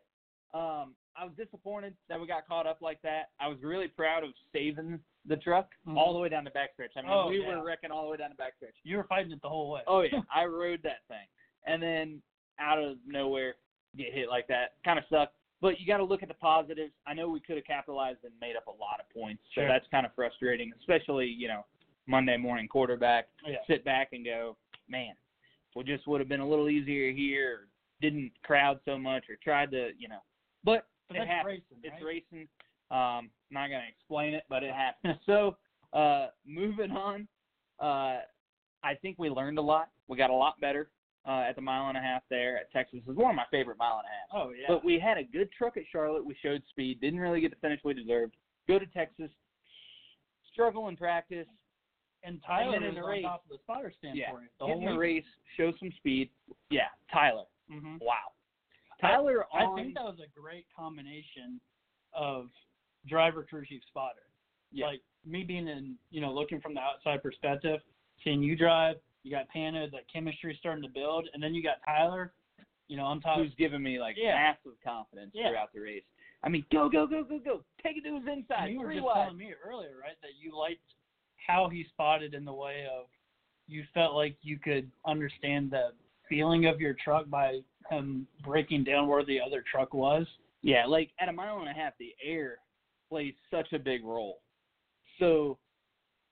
Um, 0.54 0.94
I 1.16 1.24
was 1.24 1.34
disappointed 1.34 1.96
that 2.08 2.20
we 2.20 2.26
got 2.26 2.46
caught 2.46 2.66
up 2.66 2.82
like 2.82 3.00
that. 3.02 3.30
I 3.40 3.48
was 3.48 3.62
really 3.62 3.88
proud 3.88 4.22
of 4.22 4.30
saving 4.52 5.00
the 5.24 5.36
truck 5.38 5.74
Mhm. 5.86 5.96
all 5.96 6.12
the 6.12 6.18
way 6.18 6.28
down 6.28 6.44
the 6.44 6.50
backstretch. 6.50 6.96
I 6.96 7.02
mean, 7.02 7.10
Oh, 7.10 7.28
we 7.28 7.40
yeah. 7.40 7.56
were 7.56 7.64
wrecking 7.64 7.90
all 7.90 8.04
the 8.04 8.10
way 8.10 8.16
down 8.18 8.30
the 8.30 8.36
backstretch. 8.36 8.74
You 8.84 8.98
were 8.98 9.04
fighting 9.04 9.32
it 9.32 9.40
the 9.42 9.48
whole 9.48 9.70
way. 9.70 9.82
Oh 9.86 10.00
yeah, 10.02 10.10
I 10.30 10.44
rode 10.44 10.82
that 10.82 11.04
thing, 11.08 11.26
and 11.64 11.82
then 11.82 12.22
out 12.58 12.78
of 12.78 12.98
nowhere 13.06 13.56
get 13.96 14.12
hit 14.12 14.28
like 14.28 14.46
that. 14.48 14.74
Kind 14.84 14.98
of 14.98 15.06
sucked. 15.06 15.36
But 15.62 15.80
you 15.80 15.86
got 15.86 15.96
to 15.98 16.04
look 16.04 16.22
at 16.22 16.28
the 16.28 16.34
positives. 16.34 16.92
I 17.06 17.14
know 17.14 17.30
we 17.30 17.40
could 17.40 17.56
have 17.56 17.64
capitalized 17.64 18.22
and 18.24 18.38
made 18.40 18.56
up 18.56 18.66
a 18.66 18.70
lot 18.70 19.00
of 19.00 19.08
points, 19.08 19.42
so 19.54 19.62
Sure. 19.62 19.68
that's 19.68 19.86
kind 19.88 20.04
of 20.04 20.14
frustrating, 20.14 20.70
especially 20.74 21.26
you 21.28 21.48
know 21.48 21.64
Monday 22.06 22.36
morning 22.36 22.68
quarterback. 22.68 23.28
Yeah. 23.46 23.56
Sit 23.68 23.84
back 23.84 24.08
and 24.12 24.24
go, 24.24 24.56
man, 24.88 25.14
we 25.74 25.84
just 25.84 26.06
would 26.06 26.20
have 26.20 26.28
been 26.28 26.40
a 26.40 26.48
little 26.48 26.68
easier 26.68 27.12
here, 27.12 27.68
didn't 28.00 28.32
crowd 28.44 28.78
so 28.84 28.96
much, 28.98 29.24
or 29.28 29.36
tried 29.42 29.70
to, 29.72 29.90
you 29.98 30.08
know. 30.08 30.20
But, 30.64 30.86
But 31.08 31.18
it 31.18 31.28
happens. 31.28 31.46
racing, 31.70 31.82
It's 31.82 31.94
right? 32.02 32.22
racing. 32.32 32.48
Um, 32.90 33.30
not 33.50 33.68
gonna 33.68 33.84
explain 33.88 34.34
it, 34.34 34.44
but 34.48 34.62
it 34.62 34.72
happens. 34.72 35.16
so, 35.26 35.56
uh, 35.92 36.28
moving 36.46 36.90
on. 36.92 37.26
Uh, 37.80 38.20
I 38.84 38.94
think 39.02 39.16
we 39.18 39.28
learned 39.28 39.58
a 39.58 39.62
lot. 39.62 39.88
We 40.08 40.16
got 40.16 40.30
a 40.30 40.34
lot 40.34 40.60
better 40.60 40.90
uh, 41.28 41.40
at 41.48 41.56
the 41.56 41.62
mile 41.62 41.88
and 41.88 41.98
a 41.98 42.00
half 42.00 42.22
there 42.30 42.56
at 42.56 42.70
Texas. 42.70 43.00
It 43.00 43.08
was 43.08 43.16
one 43.16 43.30
of 43.30 43.36
my 43.36 43.44
favorite 43.50 43.78
mile 43.78 43.98
and 43.98 44.06
a 44.06 44.10
half. 44.10 44.46
Oh 44.46 44.50
yeah. 44.52 44.66
But 44.68 44.84
we 44.84 44.98
had 45.00 45.18
a 45.18 45.24
good 45.24 45.50
truck 45.52 45.76
at 45.76 45.82
Charlotte. 45.90 46.24
We 46.24 46.36
showed 46.42 46.62
speed. 46.70 47.00
Didn't 47.00 47.18
really 47.20 47.40
get 47.40 47.50
the 47.50 47.56
finish 47.56 47.80
we 47.84 47.94
deserved. 47.94 48.34
Go 48.68 48.78
to 48.78 48.86
Texas. 48.86 49.30
Struggle 50.52 50.88
in 50.88 50.96
practice. 50.96 51.46
And 52.26 52.42
Tyler 52.42 52.74
and 52.74 52.84
then 52.84 52.90
in 52.90 52.94
was 52.96 52.96
the 52.96 53.02
on 53.04 53.10
race- 53.10 53.22
top 53.24 53.44
of 53.44 53.48
the 53.50 53.58
spotter 53.58 53.92
stand 53.98 54.18
Yeah. 54.18 54.30
for. 54.32 54.40
The 54.40 54.66
Get 54.66 54.72
whole 54.74 54.78
in 54.88 54.94
the 54.94 54.98
race. 54.98 55.24
Show 55.56 55.72
some 55.78 55.90
speed. 55.92 56.30
Yeah. 56.70 56.88
Tyler. 57.10 57.46
Mhm. 57.70 58.00
Wow. 58.00 58.32
Tyler 59.00 59.46
I 59.54 59.64
on. 59.64 59.76
think 59.76 59.94
that 59.94 60.04
was 60.04 60.20
a 60.20 60.26
great 60.38 60.66
combination 60.74 61.60
of 62.12 62.50
driver, 63.06 63.44
crew 63.44 63.64
chief, 63.64 63.82
spotter. 63.84 64.26
Yeah. 64.72 64.86
Like 64.86 65.02
me 65.24 65.44
being 65.44 65.68
in, 65.68 65.98
you 66.10 66.20
know, 66.20 66.32
looking 66.32 66.60
from 66.60 66.74
the 66.74 66.80
outside 66.80 67.22
perspective, 67.22 67.80
seeing 68.22 68.42
you 68.42 68.56
drive, 68.56 69.00
You 69.22 69.32
got 69.32 69.48
Pano, 69.50 69.90
that 69.90 70.06
chemistry 70.06 70.54
starting 70.60 70.84
to 70.84 70.88
build, 70.88 71.28
and 71.34 71.42
then 71.42 71.52
you 71.52 71.60
got 71.60 71.82
Tyler. 71.84 72.32
You 72.86 72.96
know, 72.96 73.04
on 73.04 73.20
top. 73.20 73.38
Of 73.38 73.44
who's 73.46 73.54
giving 73.56 73.82
me 73.82 73.98
like 73.98 74.16
Yeah. 74.16 74.34
massive 74.36 74.80
confidence 74.84 75.34
Yeah. 75.34 75.48
throughout 75.48 75.72
the 75.72 75.80
race. 75.80 76.04
I 76.44 76.48
mean, 76.48 76.64
go, 76.70 76.88
go, 76.88 77.08
go, 77.08 77.24
go, 77.24 77.40
go. 77.40 77.64
Take 77.82 77.96
it 77.96 78.02
to 78.04 78.14
his 78.20 78.26
inside. 78.28 78.66
And 78.66 78.72
you 78.74 78.78
were 78.78 78.86
three 78.86 78.94
just 78.96 79.06
wide. 79.06 79.24
telling 79.24 79.36
me 79.38 79.52
earlier, 79.54 79.98
right, 79.98 80.14
that 80.20 80.36
you 80.36 80.54
liked 80.54 80.94
how 81.44 81.68
he 81.68 81.84
spotted 81.92 82.34
in 82.34 82.44
the 82.44 82.52
way 82.52 82.86
of 82.90 83.06
you 83.68 83.84
felt 83.92 84.14
like 84.14 84.36
you 84.42 84.58
could 84.58 84.90
understand 85.06 85.70
the 85.70 85.90
feeling 86.28 86.66
of 86.66 86.80
your 86.80 86.94
truck 86.94 87.28
by 87.28 87.60
him 87.90 88.26
breaking 88.44 88.84
down 88.84 89.08
where 89.08 89.24
the 89.24 89.40
other 89.40 89.62
truck 89.70 89.92
was. 89.94 90.26
Yeah, 90.62 90.86
like 90.86 91.10
at 91.20 91.28
a 91.28 91.32
mile 91.32 91.60
and 91.60 91.68
a 91.68 91.72
half, 91.72 91.92
the 91.98 92.14
air 92.24 92.58
plays 93.08 93.34
such 93.50 93.72
a 93.72 93.78
big 93.78 94.04
role. 94.04 94.40
So, 95.18 95.58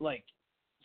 like, 0.00 0.24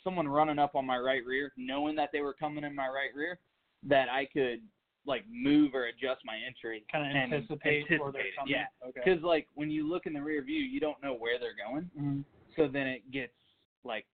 someone 0.04 0.28
running 0.28 0.60
up 0.60 0.76
on 0.76 0.86
my 0.86 0.98
right 0.98 1.26
rear, 1.26 1.52
knowing 1.58 1.96
that 1.96 2.10
they 2.14 2.22
were 2.22 2.34
coming 2.34 2.64
in 2.64 2.76
my 2.76 2.88
right 2.88 3.14
rear, 3.16 3.40
that 3.84 4.10
I 4.10 4.26
could 4.26 4.62
like 5.06 5.24
move 5.32 5.74
or 5.74 5.86
adjust 5.86 6.22
my 6.26 6.38
entry, 6.46 6.84
Kind 6.92 7.10
of 7.10 7.16
and 7.16 7.34
anticipate, 7.34 7.90
where 8.00 8.12
they're 8.12 8.24
coming. 8.38 8.54
Yeah, 8.54 8.66
Okay. 8.88 9.02
because 9.04 9.24
like 9.24 9.48
when 9.56 9.72
you 9.72 9.88
look 9.90 10.06
in 10.06 10.14
the 10.14 10.22
rear 10.22 10.44
view, 10.44 10.62
you 10.62 10.80
don't 10.80 11.02
know 11.02 11.14
where 11.16 11.40
they're 11.40 11.56
going. 11.56 11.90
Mhm. 12.00 12.24
So 12.56 12.68
then 12.68 12.86
it 12.88 13.10
gets 13.12 13.34
like 13.84 14.06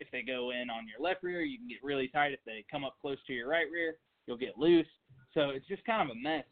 if 0.00 0.08
they 0.10 0.22
go 0.22 0.50
in 0.50 0.70
on 0.70 0.86
your 0.88 1.00
left 1.00 1.22
rear, 1.22 1.42
you 1.42 1.58
can 1.58 1.68
get 1.68 1.78
really 1.82 2.08
tight. 2.08 2.32
If 2.32 2.40
they 2.44 2.64
come 2.70 2.84
up 2.84 2.96
close 3.00 3.18
to 3.26 3.32
your 3.32 3.48
right 3.48 3.66
rear, 3.72 3.96
you'll 4.26 4.36
get 4.36 4.58
loose. 4.58 4.86
So 5.32 5.50
it's 5.50 5.66
just 5.66 5.84
kind 5.84 6.08
of 6.08 6.16
a 6.16 6.20
mess. 6.20 6.44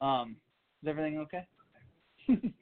Um, 0.00 0.36
is 0.82 0.88
everything 0.88 1.18
okay? 1.18 1.46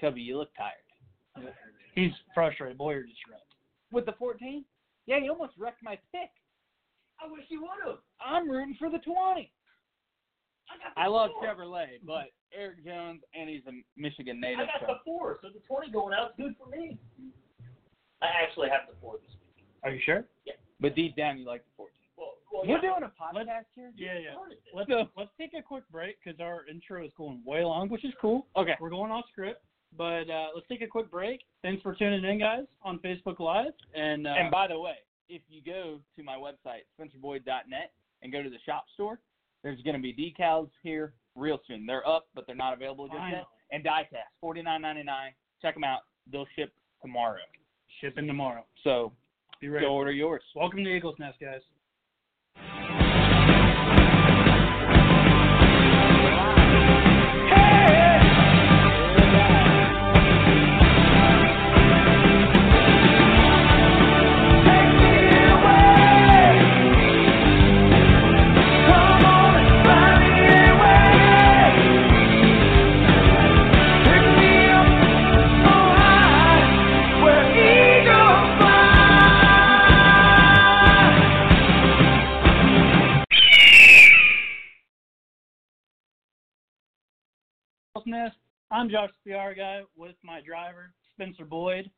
Cubby, 0.00 0.20
you 0.20 0.38
look 0.38 0.50
tired. 0.56 1.52
He's 1.94 2.12
frustrated. 2.34 2.78
Bowyer 2.78 3.02
just 3.02 3.20
wrecked. 3.30 3.42
With 3.90 4.06
the 4.06 4.12
14? 4.18 4.64
Yeah, 5.06 5.18
you 5.18 5.30
almost 5.30 5.54
wrecked 5.58 5.82
my 5.82 5.98
pick. 6.12 6.30
I 7.20 7.30
wish 7.30 7.44
you 7.48 7.62
would 7.62 7.70
have. 7.86 7.98
I'm 8.24 8.50
rooting 8.50 8.76
for 8.78 8.90
the 8.90 8.98
20. 8.98 9.52
I 10.70 10.94
the 10.94 11.00
I 11.00 11.06
love 11.06 11.30
Chevrolet, 11.42 12.00
but 12.06 12.32
Erik 12.56 12.84
Jones 12.84 13.20
and 13.34 13.48
he's 13.48 13.62
a 13.66 13.72
Michigan 14.00 14.40
native. 14.40 14.60
I 14.60 14.66
got 14.66 14.80
so- 14.80 14.86
the 14.94 14.98
four, 15.04 15.38
so 15.42 15.48
the 15.52 15.60
twenty 15.66 15.90
going 15.90 16.14
out's 16.14 16.34
good 16.36 16.54
for 16.56 16.68
me. 16.70 16.98
I 18.22 18.42
actually 18.42 18.68
have 18.70 18.82
the 18.88 18.94
four 19.00 19.14
this 19.22 19.30
week. 19.56 19.66
Are 19.82 19.90
you 19.90 20.00
sure? 20.04 20.24
Yeah. 20.46 20.54
But 20.80 20.94
deep 20.94 21.16
down, 21.16 21.38
you 21.38 21.44
like 21.46 21.64
the 21.64 21.70
14. 21.76 21.92
Well, 22.16 22.28
well 22.52 22.62
We're 22.66 22.76
yeah. 22.76 22.80
doing 22.98 23.02
a 23.02 23.12
podcast 23.22 23.66
here. 23.74 23.92
Yeah, 23.96 24.18
yeah. 24.18 24.34
Let's 24.74 24.88
No. 24.88 25.08
let's 25.16 25.30
take 25.38 25.52
a 25.58 25.62
quick 25.62 25.84
break 25.90 26.16
because 26.22 26.40
our 26.40 26.66
intro 26.68 27.04
is 27.04 27.12
going 27.16 27.42
way 27.44 27.64
long, 27.64 27.88
which 27.88 28.04
is 28.04 28.12
cool. 28.20 28.46
Okay. 28.56 28.74
We're 28.80 28.90
going 28.90 29.10
off 29.10 29.24
script, 29.32 29.64
but 29.96 30.30
uh, 30.30 30.48
let's 30.54 30.66
take 30.68 30.82
a 30.82 30.86
quick 30.86 31.10
break. 31.10 31.40
Thanks 31.62 31.82
for 31.82 31.94
tuning 31.94 32.24
in, 32.24 32.38
guys, 32.38 32.64
on 32.82 32.98
Facebook 33.00 33.38
Live. 33.40 33.72
And 33.94 34.26
uh, 34.26 34.34
And 34.38 34.50
by 34.50 34.68
the 34.68 34.78
way, 34.78 34.96
if 35.28 35.42
you 35.48 35.62
go 35.62 35.98
to 36.16 36.22
my 36.22 36.36
website, 36.36 36.82
spencerboyd.net, 36.98 37.92
and 38.22 38.32
go 38.32 38.42
to 38.42 38.50
the 38.50 38.58
shop 38.64 38.84
store, 38.94 39.18
there's 39.62 39.80
going 39.82 39.96
to 39.96 40.02
be 40.02 40.12
decals 40.14 40.70
here 40.82 41.14
real 41.36 41.60
soon. 41.66 41.86
They're 41.86 42.06
up, 42.06 42.26
but 42.34 42.46
they're 42.46 42.56
not 42.56 42.72
available 42.74 43.06
just 43.06 43.18
Finally. 43.18 43.38
yet. 43.38 43.46
And 43.70 43.84
diecast, 43.84 44.30
forty 44.40 44.62
nine 44.62 44.82
ninety 44.82 45.02
nine. 45.02 45.32
Check 45.62 45.74
them 45.74 45.84
out. 45.84 46.00
They'll 46.30 46.46
ship 46.56 46.72
tomorrow. 47.00 47.38
Shipping 48.00 48.26
tomorrow. 48.26 48.64
So 48.84 49.12
Be 49.60 49.68
ready. 49.68 49.86
go 49.86 49.92
order 49.92 50.12
yours. 50.12 50.42
Welcome 50.54 50.84
to 50.84 50.90
Eagles 50.90 51.16
Nest, 51.18 51.38
guys. 51.40 51.60
Nest. 88.06 88.36
I'm 88.70 88.88
Josh 88.88 89.10
the 89.24 89.32
PR 89.32 89.54
guy 89.54 89.80
with 89.96 90.16
my 90.22 90.40
driver 90.40 90.92
Spencer 91.14 91.44
Boyd. 91.44 91.90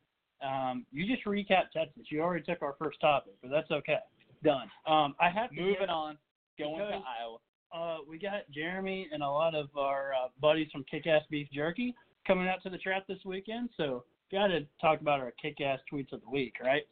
Um, 0.45 0.85
you 0.91 1.05
just 1.07 1.25
recapped 1.25 1.71
Texas. 1.73 2.03
You 2.09 2.21
already 2.21 2.43
took 2.43 2.61
our 2.61 2.75
first 2.77 2.99
topic, 2.99 3.33
but 3.41 3.49
that's 3.49 3.71
okay. 3.71 3.97
Done. 4.43 4.69
Um, 4.85 5.15
I 5.19 5.29
have 5.29 5.49
to 5.51 5.61
Moving 5.61 5.89
on. 5.89 6.17
Going 6.59 6.77
to 6.77 6.85
Iowa. 6.85 7.37
uh, 7.73 7.97
we 8.07 8.17
got 8.17 8.49
Jeremy 8.53 9.09
and 9.11 9.21
a 9.23 9.27
lot 9.27 9.55
of 9.55 9.67
our 9.77 10.11
uh, 10.13 10.27
buddies 10.41 10.67
from 10.71 10.85
Kick 10.89 11.07
Ass 11.07 11.23
Beef 11.29 11.47
Jerky 11.53 11.93
coming 12.25 12.47
out 12.47 12.61
to 12.63 12.69
the 12.69 12.77
trap 12.77 13.05
this 13.07 13.19
weekend. 13.25 13.69
So, 13.75 14.03
got 14.31 14.47
to 14.47 14.61
talk 14.81 15.01
about 15.01 15.19
our 15.19 15.33
kick 15.41 15.61
ass 15.61 15.79
tweets 15.91 16.11
of 16.13 16.21
the 16.21 16.29
week, 16.29 16.55
right? 16.63 16.83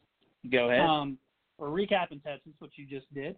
Go 0.51 0.69
ahead. 0.69 0.81
Um, 0.81 1.17
we're 1.57 1.69
recapping 1.69 2.23
Texas, 2.23 2.53
what 2.59 2.71
you 2.75 2.85
just 2.85 3.11
did. 3.13 3.37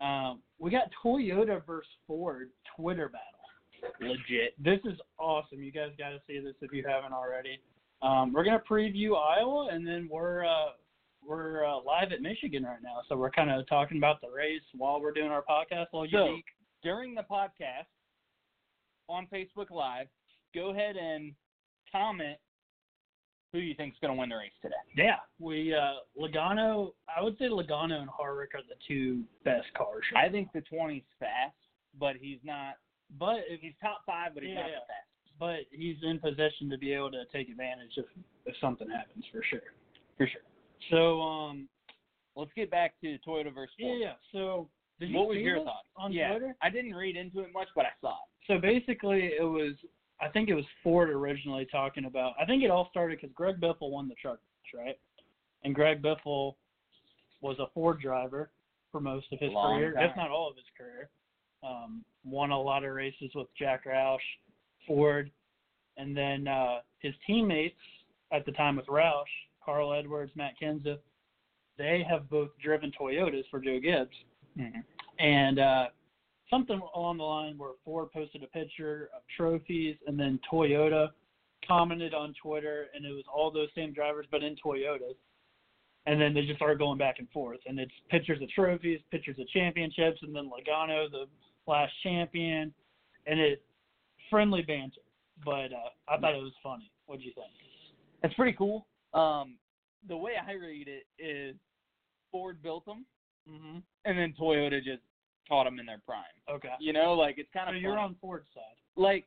Um, 0.00 0.40
we 0.58 0.70
got 0.70 0.84
Toyota 1.04 1.64
versus 1.66 1.90
Ford 2.06 2.50
Twitter 2.76 3.08
battle. 3.08 3.39
Legit. 4.00 4.54
This 4.62 4.78
is 4.84 4.98
awesome. 5.18 5.62
You 5.62 5.72
guys 5.72 5.90
got 5.98 6.10
to 6.10 6.18
see 6.26 6.38
this 6.40 6.54
if 6.60 6.72
you 6.72 6.84
haven't 6.86 7.12
already. 7.12 7.60
Um, 8.02 8.32
we're 8.32 8.44
gonna 8.44 8.62
preview 8.68 9.10
Iowa, 9.16 9.68
and 9.72 9.86
then 9.86 10.08
we're 10.10 10.44
uh, 10.44 10.70
we're 11.26 11.66
uh, 11.66 11.80
live 11.84 12.12
at 12.12 12.22
Michigan 12.22 12.62
right 12.62 12.82
now, 12.82 13.00
so 13.08 13.16
we're 13.16 13.30
kind 13.30 13.50
of 13.50 13.66
talking 13.68 13.98
about 13.98 14.20
the 14.22 14.30
race 14.30 14.62
while 14.74 15.00
we're 15.00 15.12
doing 15.12 15.30
our 15.30 15.42
podcast. 15.42 15.86
A 15.92 15.96
little 15.98 16.08
So- 16.10 16.26
unique. 16.28 16.44
During 16.82 17.14
the 17.14 17.24
podcast 17.30 17.84
on 19.06 19.26
Facebook 19.26 19.70
Live, 19.70 20.06
go 20.54 20.70
ahead 20.70 20.96
and 20.96 21.34
comment 21.92 22.38
who 23.52 23.58
you 23.58 23.74
think's 23.74 23.98
going 24.00 24.14
to 24.14 24.18
win 24.18 24.30
the 24.30 24.36
race 24.36 24.52
today. 24.62 24.74
Yeah, 24.96 25.16
we 25.38 25.74
uh 25.74 25.96
Logano. 26.18 26.92
I 27.14 27.22
would 27.22 27.36
say 27.36 27.46
Logano 27.50 28.00
and 28.00 28.08
Harvick 28.08 28.54
are 28.54 28.62
the 28.66 28.76
two 28.88 29.24
best 29.44 29.66
cars. 29.76 30.04
I 30.16 30.30
think 30.30 30.48
the 30.54 30.62
20's 30.72 31.04
fast, 31.18 31.54
but 31.98 32.16
he's 32.16 32.38
not. 32.44 32.76
But 33.18 33.40
if 33.48 33.60
He's 33.60 33.74
top 33.82 34.02
five, 34.06 34.34
but 34.34 34.42
he's 34.42 34.54
not 34.54 34.66
Yeah. 34.70 34.80
the 34.80 34.86
fastest. 34.86 35.38
but 35.38 35.60
he's 35.70 35.96
in 36.02 36.18
position 36.20 36.68
to 36.70 36.78
be 36.78 36.92
able 36.92 37.10
to 37.12 37.24
take 37.32 37.48
advantage 37.48 37.92
if 37.96 38.06
if 38.46 38.54
something 38.60 38.88
happens 38.88 39.24
for 39.32 39.42
sure. 39.42 39.62
For 40.16 40.26
sure. 40.26 40.42
So 40.90 41.20
um 41.20 41.68
Let's 42.36 42.52
get 42.54 42.70
back 42.70 42.94
to 43.00 43.18
Toyota 43.26 43.52
versus 43.52 43.74
Ford. 43.78 43.98
yeah. 44.00 44.14
So 44.32 44.68
did 45.00 45.10
you 45.10 45.18
what 45.18 45.28
was 45.28 45.38
your 45.38 45.58
thoughts 45.64 45.88
on 45.96 46.12
yeah, 46.12 46.30
Twitter? 46.30 46.54
I 46.62 46.70
didn't 46.70 46.94
read 46.94 47.16
into 47.16 47.40
it 47.40 47.52
much, 47.52 47.68
but 47.74 47.86
I 47.86 47.90
saw 48.00 48.12
it. 48.12 48.28
So 48.46 48.58
basically, 48.58 49.32
it 49.38 49.42
was 49.44 49.74
I 50.20 50.28
think 50.28 50.48
it 50.50 50.54
was 50.54 50.64
Ford 50.82 51.08
originally 51.10 51.66
talking 51.72 52.04
about. 52.04 52.34
I 52.40 52.44
think 52.44 52.62
it 52.62 52.70
all 52.70 52.88
started 52.90 53.18
because 53.20 53.34
Greg 53.34 53.58
Biffle 53.60 53.90
won 53.90 54.08
the 54.08 54.14
truck 54.14 54.38
race, 54.74 54.86
right? 54.86 54.98
And 55.64 55.74
Greg 55.74 56.02
Biffle 56.02 56.56
was 57.40 57.58
a 57.58 57.66
Ford 57.74 58.00
driver 58.00 58.50
for 58.92 59.00
most 59.00 59.32
of 59.32 59.38
his 59.38 59.50
Long 59.52 59.78
career, 59.78 59.94
time. 59.94 60.10
if 60.10 60.16
not 60.16 60.30
all 60.30 60.48
of 60.50 60.56
his 60.56 60.66
career. 60.76 61.08
Um, 61.62 62.04
won 62.24 62.50
a 62.50 62.60
lot 62.60 62.84
of 62.84 62.92
races 62.92 63.30
with 63.34 63.48
Jack 63.58 63.84
Roush, 63.84 64.18
Ford, 64.86 65.30
and 65.96 66.16
then 66.16 66.48
uh, 66.48 66.78
his 67.00 67.14
teammates 67.26 67.76
at 68.32 68.46
the 68.46 68.52
time 68.52 68.76
with 68.76 68.86
Roush, 68.86 69.24
Carl 69.64 69.92
Edwards, 69.92 70.32
Matt 70.34 70.54
Kenseth, 70.62 71.00
they 71.76 72.04
have 72.08 72.28
both 72.28 72.50
driven 72.62 72.92
Toyotas 72.98 73.44
for 73.50 73.60
Joe 73.60 73.80
Gibbs 73.80 74.16
and 75.18 75.58
uh, 75.58 75.86
something 76.48 76.80
along 76.94 77.18
the 77.18 77.24
line 77.24 77.58
where 77.58 77.70
Ford 77.84 78.10
posted 78.12 78.42
a 78.42 78.46
picture 78.46 79.10
of 79.14 79.22
trophies, 79.36 79.96
and 80.06 80.18
then 80.18 80.40
Toyota 80.50 81.08
commented 81.66 82.14
on 82.14 82.34
Twitter, 82.42 82.86
and 82.94 83.04
it 83.04 83.10
was 83.10 83.24
all 83.32 83.50
those 83.50 83.68
same 83.74 83.92
drivers 83.92 84.26
but 84.30 84.42
in 84.42 84.56
Toyotas. 84.64 85.16
And 86.06 86.20
then 86.20 86.32
they 86.32 86.46
just 86.46 86.56
started 86.56 86.78
going 86.78 86.98
back 86.98 87.16
and 87.18 87.28
forth, 87.30 87.60
and 87.66 87.78
it's 87.78 87.92
pictures 88.10 88.40
of 88.42 88.48
trophies, 88.50 89.00
pictures 89.10 89.38
of 89.38 89.46
championships, 89.48 90.18
and 90.22 90.34
then 90.34 90.50
Logano, 90.50 91.10
the 91.10 91.26
last 91.66 91.92
champion, 92.02 92.72
and 93.26 93.38
it 93.40 93.62
friendly 94.28 94.62
banter. 94.62 95.00
But 95.44 95.72
uh, 95.72 95.90
I 96.08 96.18
thought 96.18 96.34
it 96.34 96.42
was 96.42 96.52
funny. 96.62 96.90
What 97.06 97.18
do 97.20 97.24
you 97.24 97.32
think? 97.34 97.48
It's 98.22 98.34
pretty 98.34 98.52
cool. 98.56 98.86
Um, 99.14 99.56
the 100.08 100.16
way 100.16 100.32
I 100.36 100.52
read 100.52 100.88
it 100.88 101.06
is 101.22 101.56
Ford 102.30 102.62
built 102.62 102.84
them, 102.84 103.04
Mm-hmm. 103.50 103.78
and 104.04 104.18
then 104.18 104.34
Toyota 104.38 104.84
just 104.84 105.00
caught 105.48 105.64
them 105.64 105.80
in 105.80 105.86
their 105.86 106.00
prime. 106.06 106.22
Okay. 106.48 106.68
You 106.78 106.92
know, 106.92 107.14
like 107.14 107.36
it's 107.38 107.48
kind 107.52 107.68
So 107.70 107.74
of 107.74 107.82
you're 107.82 107.98
on 107.98 108.14
Ford's 108.20 108.46
side. 108.54 108.62
like, 108.96 109.24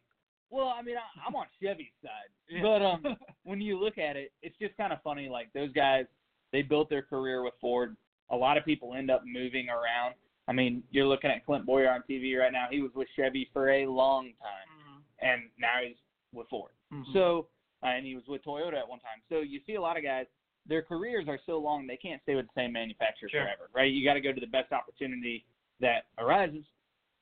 well, 0.52 0.68
I 0.68 0.82
mean, 0.84 0.96
I, 0.98 1.28
I'm 1.28 1.36
on 1.36 1.48
Chevy's 1.62 1.88
side, 2.02 2.30
Yeah. 2.48 2.62
but 2.62 2.82
um, 2.84 3.18
when 3.44 3.60
you 3.60 3.78
look 3.78 3.98
at 3.98 4.16
it, 4.16 4.32
it's 4.44 4.56
just 4.60 4.78
kind 4.78 4.94
of 4.94 5.02
funny. 5.02 5.28
Like 5.28 5.52
those 5.54 5.74
guys, 5.74 6.06
they 6.54 6.62
built 6.62 6.90
their 6.90 7.02
career 7.02 7.44
with 7.44 7.56
Ford. 7.60 7.98
A 8.30 8.36
lot 8.36 8.56
of 8.56 8.64
people 8.64 8.94
end 8.94 9.10
up 9.12 9.24
moving 9.26 9.68
around. 9.68 10.14
I 10.48 10.54
mean, 10.54 10.84
you're 10.92 11.08
looking 11.08 11.30
at 11.32 11.46
Clint 11.46 11.66
Bowyer 11.66 11.90
on 11.90 12.04
TV 12.10 12.38
right 12.38 12.52
now. 12.52 12.68
He 12.70 12.82
was 12.82 12.92
with 12.96 13.08
Chevy 13.16 13.50
for 13.54 13.70
a 13.70 13.86
long 13.88 14.34
time, 14.42 15.04
and 15.22 15.44
now 15.58 15.80
he's 15.86 15.96
with 16.34 16.48
Ford. 16.50 16.72
Mhm. 16.92 17.14
So, 17.14 17.48
uh, 17.82 17.88
and 17.88 18.06
he 18.06 18.16
was 18.16 18.28
with 18.28 18.44
Toyota 18.44 18.78
at 18.78 18.88
one 18.88 19.00
time. 19.00 19.22
So 19.30 19.40
you 19.40 19.60
see 19.62 19.76
a 19.76 19.82
lot 19.82 19.98
of 19.98 20.04
guys 20.04 20.28
their 20.66 20.82
careers 20.82 21.28
are 21.28 21.40
so 21.46 21.58
long 21.58 21.86
they 21.88 21.98
can't 21.98 22.22
stay 22.24 22.36
with 22.36 22.46
the 22.48 22.54
same 22.56 22.72
manufacturer 22.72 23.28
Sure. 23.30 23.44
forever, 23.44 23.70
right? 23.74 23.92
You 23.92 24.02
got 24.06 24.14
to 24.14 24.22
go 24.22 24.32
to 24.32 24.40
the 24.40 24.48
best 24.48 24.72
opportunity 24.72 25.46
that 25.80 26.06
arises, 26.18 26.66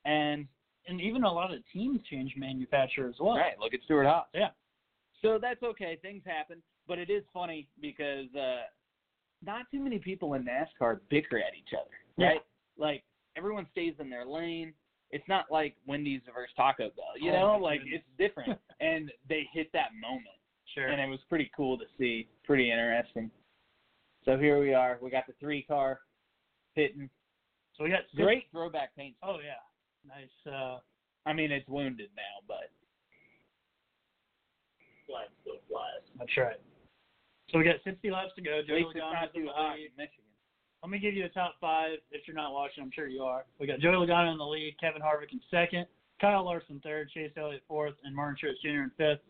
and 0.04 0.46
And 0.88 1.00
even 1.00 1.22
a 1.22 1.32
lot 1.32 1.52
of 1.54 1.64
teams 1.68 2.02
change 2.08 2.36
manufacturer 2.36 3.08
as 3.08 3.18
well. 3.20 3.36
right, 3.36 3.56
look 3.58 3.72
at 3.74 3.82
Stewart-Haas. 3.82 4.26
Yeah. 4.34 4.50
So 5.20 5.38
that's 5.38 5.62
okay. 5.62 5.94
Things 6.02 6.24
happen, 6.24 6.60
but 6.88 6.98
it 6.98 7.08
is 7.08 7.24
funny 7.32 7.68
because 7.80 8.32
uh, 8.34 8.66
not 9.42 9.70
too 9.70 9.78
many 9.80 10.00
people 10.00 10.34
in 10.34 10.44
NASCAR 10.44 11.00
bicker 11.08 11.38
at 11.38 11.54
each 11.54 11.72
other, 11.72 11.90
Yeah. 12.16 12.26
right? 12.30 12.42
Like 12.76 13.04
everyone 13.36 13.66
stays 13.70 13.94
in 13.98 14.08
their 14.10 14.24
lane. 14.26 14.72
It's 15.10 15.26
not 15.28 15.46
like 15.50 15.76
Wendy's 15.86 16.22
versus 16.32 16.54
Taco 16.56 16.84
Bell, 16.96 17.14
you 17.20 17.30
Oh, 17.32 17.34
know. 17.34 17.52
my 17.58 17.70
Like 17.70 17.80
goodness. 17.82 18.00
it's 18.06 18.18
different, 18.18 18.58
and 18.80 19.10
they 19.28 19.46
hit 19.52 19.70
that 19.72 19.90
moment, 20.00 20.24
Sure. 20.74 20.88
and 20.88 21.00
it 21.00 21.06
was 21.06 21.20
pretty 21.28 21.50
cool 21.54 21.76
to 21.78 21.84
see. 21.98 22.28
Pretty 22.44 22.70
interesting. 22.70 23.30
So 24.24 24.38
here 24.38 24.58
we 24.60 24.72
are. 24.72 24.98
We 25.02 25.10
got 25.10 25.26
the 25.26 25.34
three 25.40 25.62
car 25.64 26.00
hitting. 26.74 27.10
so 27.76 27.84
we 27.84 27.90
got 27.90 28.02
six- 28.10 28.22
Great 28.22 28.44
throwback 28.52 28.94
paint. 28.96 29.14
Oh 29.22 29.36
yeah, 29.44 29.60
nice. 30.08 30.30
Uh, 30.46 30.78
I 31.26 31.32
mean, 31.34 31.52
it's 31.52 31.68
wounded 31.68 32.08
now, 32.16 32.40
but 32.48 32.70
Flag 35.06 35.28
still 35.42 35.60
flies. 35.68 36.00
that's 36.18 36.36
right. 36.38 36.60
So 37.50 37.58
we 37.58 37.64
got 37.64 37.76
60 37.84 38.10
laps 38.10 38.32
to 38.36 38.42
go. 38.42 38.62
Joey 38.66 38.84
Logano's 38.84 39.12
not 39.12 39.36
in 39.36 39.44
the 39.44 39.52
lead. 39.52 39.90
Michigan. 39.98 40.24
Let 40.82 40.90
me 40.90 40.98
give 40.98 41.14
you 41.14 41.22
the 41.22 41.28
top 41.28 41.54
five. 41.60 41.98
If 42.10 42.22
you're 42.26 42.36
not 42.36 42.52
watching, 42.52 42.82
I'm 42.82 42.90
sure 42.92 43.06
you 43.06 43.22
are. 43.22 43.44
We 43.60 43.66
got 43.66 43.78
Joey 43.78 43.94
Logano 43.94 44.32
in 44.32 44.38
the 44.38 44.44
lead, 44.44 44.74
Kevin 44.80 45.00
Harvick 45.00 45.32
in 45.32 45.40
second, 45.50 45.86
Kyle 46.20 46.44
Larson 46.44 46.80
third, 46.82 47.08
Chase 47.10 47.30
Elliott 47.36 47.62
fourth, 47.68 47.94
and 48.04 48.14
Martin 48.14 48.36
Truex 48.42 48.60
Jr. 48.62 48.82
in 48.82 48.90
fifth. 48.96 49.20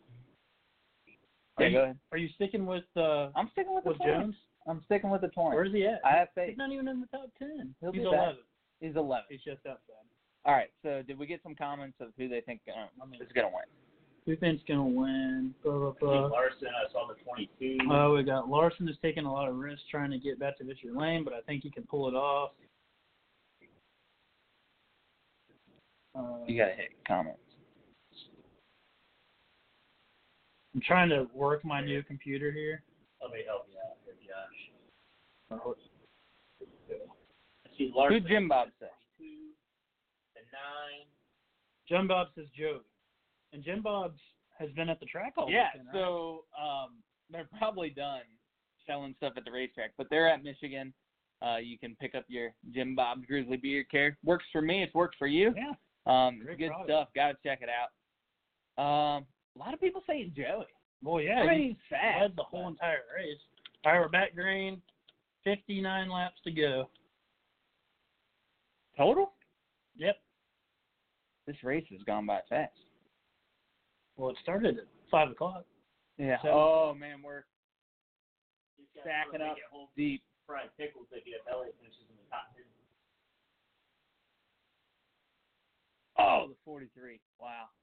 Are 1.57 1.63
Yeah, 1.63 1.67
you, 1.69 1.77
go 1.77 1.83
ahead. 1.83 1.97
are 2.11 2.17
you 2.17 2.29
sticking 2.35 2.65
with 2.65 2.83
uh, 2.97 3.29
I'm 3.35 3.49
sticking 3.51 3.75
with 3.75 3.83
the 3.83 3.91
with 3.91 3.99
Torrance. 3.99 4.23
Jones? 4.23 4.35
I'm 4.67 4.81
sticking 4.85 5.09
with 5.11 5.21
the 5.21 5.27
Torrance. 5.27 5.55
Where's 5.55 5.71
he 5.73 5.85
at? 5.85 5.99
I 6.03 6.17
have 6.17 6.29
faith. 6.33 6.49
He's 6.49 6.57
not 6.57 6.71
even 6.71 6.87
in 6.87 7.01
the 7.01 7.07
top 7.07 7.29
ten. 7.37 7.75
He'll 7.81 7.91
He's 7.91 8.01
be 8.01 8.05
back. 8.09 8.13
11. 8.13 8.37
He's 8.81 8.95
11. 8.95 9.25
He's 9.29 9.43
just 9.43 9.59
outside. 9.67 10.03
All 10.45 10.53
right. 10.53 10.71
So 10.81 11.03
did 11.05 11.17
we 11.19 11.25
get 11.27 11.41
some 11.43 11.53
comments 11.55 11.97
of 12.01 12.09
who 12.17 12.27
they 12.27 12.41
think 12.41 12.61
uh, 12.67 12.87
I 13.01 13.05
mean- 13.05 13.21
is 13.21 13.31
going 13.33 13.47
to 13.47 13.53
win? 13.53 13.63
Who 14.25 14.35
think's 14.37 14.63
gonna 14.67 14.85
win? 14.85 15.53
Blah, 15.63 15.73
blah, 15.73 15.91
Steve 15.91 15.99
blah. 16.01 16.25
Larson, 16.27 16.67
I 16.69 16.91
saw 16.91 17.07
the 17.07 17.15
22. 17.23 17.77
Uh, 17.91 18.11
we 18.11 18.23
got 18.23 18.47
Larson 18.47 18.87
is 18.87 18.95
taking 19.01 19.25
a 19.25 19.31
lot 19.31 19.49
of 19.49 19.55
risks 19.55 19.83
trying 19.91 20.11
to 20.11 20.17
get 20.17 20.39
back 20.39 20.57
to 20.59 20.63
victory 20.63 20.91
lane, 20.93 21.23
but 21.25 21.33
I 21.33 21.41
think 21.41 21.63
he 21.63 21.69
can 21.69 21.83
pull 21.83 22.07
it 22.07 22.13
off. 22.15 22.51
Uh, 26.15 26.45
You 26.47 26.57
got 26.57 26.69
to 26.69 26.75
hit 26.75 26.91
comments. 27.07 27.39
I'm 30.73 30.81
trying 30.81 31.09
to 31.09 31.27
work 31.33 31.65
my 31.65 31.81
new 31.81 32.01
computer 32.03 32.51
here. 32.51 32.81
Let 33.21 33.31
me 33.31 33.39
help 33.45 33.67
you 33.71 33.77
out 33.79 33.97
here, 34.05 34.15
Josh. 34.25 35.59
Oh, 35.65 35.75
I 36.61 37.77
see 37.77 37.91
Larson. 37.95 38.21
Who 38.21 38.27
Jim 38.27 38.47
Bob 38.47 38.69
say? 38.79 38.87
The 39.19 40.41
nine. 40.51 41.05
Jim 41.87 42.07
Bob 42.07 42.27
says 42.35 42.45
Joey, 42.57 42.79
and 43.53 43.63
Jim 43.63 43.81
Bob's 43.81 44.19
has 44.59 44.69
been 44.71 44.89
at 44.89 44.99
the 44.99 45.05
track 45.05 45.33
all 45.37 45.49
Yeah. 45.49 45.69
weekend, 45.73 45.87
right? 45.87 45.95
So 45.95 46.45
um, 46.61 46.97
they're 47.29 47.47
probably 47.57 47.89
done 47.89 48.21
selling 48.85 49.13
stuff 49.17 49.33
at 49.37 49.45
the 49.45 49.51
racetrack, 49.51 49.91
but 49.97 50.07
they're 50.09 50.29
at 50.29 50.43
Michigan. 50.43 50.93
Uh, 51.41 51.57
you 51.57 51.77
can 51.77 51.95
pick 51.99 52.15
up 52.15 52.25
your 52.27 52.51
Jim 52.73 52.95
Bob's 52.95 53.25
Grizzly 53.25 53.57
Beard 53.57 53.89
Care. 53.89 54.17
Works 54.23 54.45
for 54.51 54.61
me. 54.61 54.83
It's 54.83 54.93
worked 54.93 55.15
for 55.17 55.27
you. 55.27 55.53
yeah, 55.57 55.73
Um, 56.05 56.39
Great 56.39 56.57
good 56.57 56.67
product. 56.69 56.89
stuff. 56.89 57.07
Got 57.15 57.27
to 57.31 57.37
check 57.43 57.61
it 57.61 57.69
out. 57.69 57.89
Um, 58.81 59.25
a 59.55 59.59
lot 59.59 59.73
of 59.73 59.79
people 59.81 60.01
saying 60.07 60.33
Joey. 60.35 60.65
well, 61.01 61.21
yeah, 61.21 61.41
I 61.41 61.47
mean, 61.47 61.61
he 61.69 61.77
fast. 61.89 62.21
led 62.21 62.35
the 62.35 62.43
whole 62.43 62.67
entire 62.67 63.01
race. 63.15 63.39
All 63.85 63.91
right, 63.91 63.99
we're 63.99 64.07
back 64.09 64.33
green. 64.35 64.81
59 65.43 66.09
laps 66.09 66.39
to 66.45 66.51
go. 66.51 66.89
total. 68.97 69.33
Yep. 69.97 70.15
This 71.47 71.57
race 71.63 71.85
has 71.91 72.01
gone 72.03 72.25
by 72.25 72.39
fast. 72.49 72.71
Well, 74.17 74.29
it 74.29 74.37
started 74.41 74.77
at 74.77 74.85
five 75.09 75.31
o'clock. 75.31 75.65
Yeah. 76.17 76.37
Seven. 76.41 76.51
Oh 76.53 76.93
man, 76.93 77.21
we're 77.23 77.43
He's 78.77 78.87
stacking 79.01 79.41
up 79.41 79.57
get 79.57 79.65
deep. 79.97 80.21
fried 80.45 80.69
pickles 80.77 81.07
if 81.11 81.25
you 81.25 81.33
have 81.37 81.47
Elliott 81.51 81.75
finishes 81.81 82.05
in 82.09 82.15
the 82.17 82.27
top 82.29 82.53
ten. 82.55 82.65
Oh, 86.17 86.45
the 86.49 86.55
43. 86.63 87.19
Wow. 87.41 87.73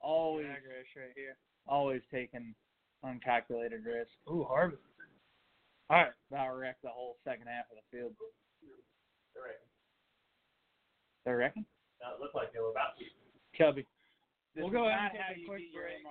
Always, 0.00 0.44
Drag 0.46 0.62
right 0.96 1.14
here. 1.16 1.36
always 1.66 2.02
taking 2.12 2.54
uncalculated 3.02 3.84
risk. 3.84 4.10
Ooh, 4.28 4.44
Harvey. 4.44 4.76
All 5.88 5.98
right. 6.04 6.12
About 6.30 6.52
wrecked 6.56 6.82
the 6.82 6.90
whole 6.92 7.16
second 7.24 7.46
half 7.46 7.64
of 7.70 7.78
the 7.80 7.96
field. 7.96 8.12
All 8.20 9.42
right. 9.42 9.56
They 11.24 11.32
reckon? 11.32 11.64
Now 12.00 12.14
it 12.14 12.20
looked 12.20 12.34
like 12.34 12.52
they 12.52 12.60
were 12.60 12.70
about 12.70 12.98
to. 12.98 13.04
Cubby. 13.56 13.86
We'll 14.56 14.68
This 14.68 14.72
go 14.72 14.88
is 14.88 14.92
ahead 14.92 15.12
and 15.12 15.36
take 15.36 15.44
a 15.44 15.48
quick 15.48 15.62
break. 15.72 16.04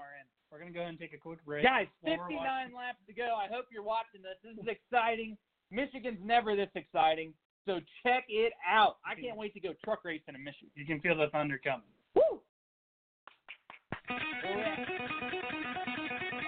We're 0.52 0.60
gonna 0.60 0.72
go 0.72 0.80
ahead 0.82 0.90
and 0.90 1.00
take 1.00 1.14
a 1.14 1.18
quick 1.18 1.46
break. 1.46 1.64
Guys, 1.64 1.88
59 2.04 2.74
laps 2.76 2.98
to 3.08 3.14
go. 3.14 3.38
I 3.38 3.48
hope 3.48 3.66
you're 3.72 3.84
watching 3.84 4.22
this. 4.22 4.36
This 4.44 4.58
is 4.58 4.68
exciting. 4.68 5.38
Michigan's 5.70 6.20
never 6.24 6.56
this 6.56 6.70
exciting. 6.76 7.34
So 7.66 7.80
check 8.04 8.26
it 8.28 8.54
out. 8.68 8.98
I 9.06 9.14
can't 9.20 9.38
wait 9.38 9.54
to 9.54 9.60
go 9.60 9.74
truck 9.84 10.04
racing 10.04 10.36
in 10.36 10.44
Michigan. 10.44 10.72
You 10.76 10.86
can 10.86 11.00
feel 11.00 11.16
the 11.16 11.28
thunder 11.32 11.62
coming. 11.64 11.86
Woo! 12.16 12.42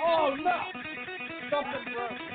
Oh 0.06 0.36
no! 0.36 0.60
Something 1.50 1.94
broke. 1.94 2.34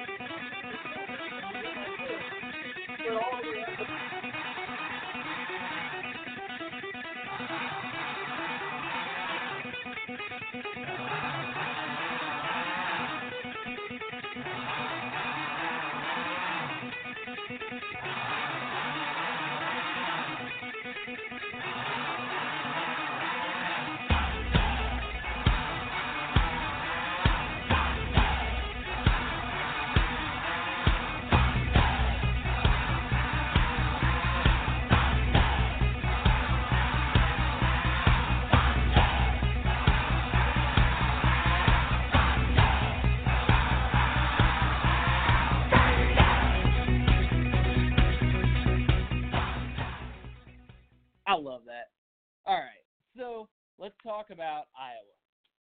Talk 54.09 54.31
about 54.31 54.65
Iowa. 54.79 55.15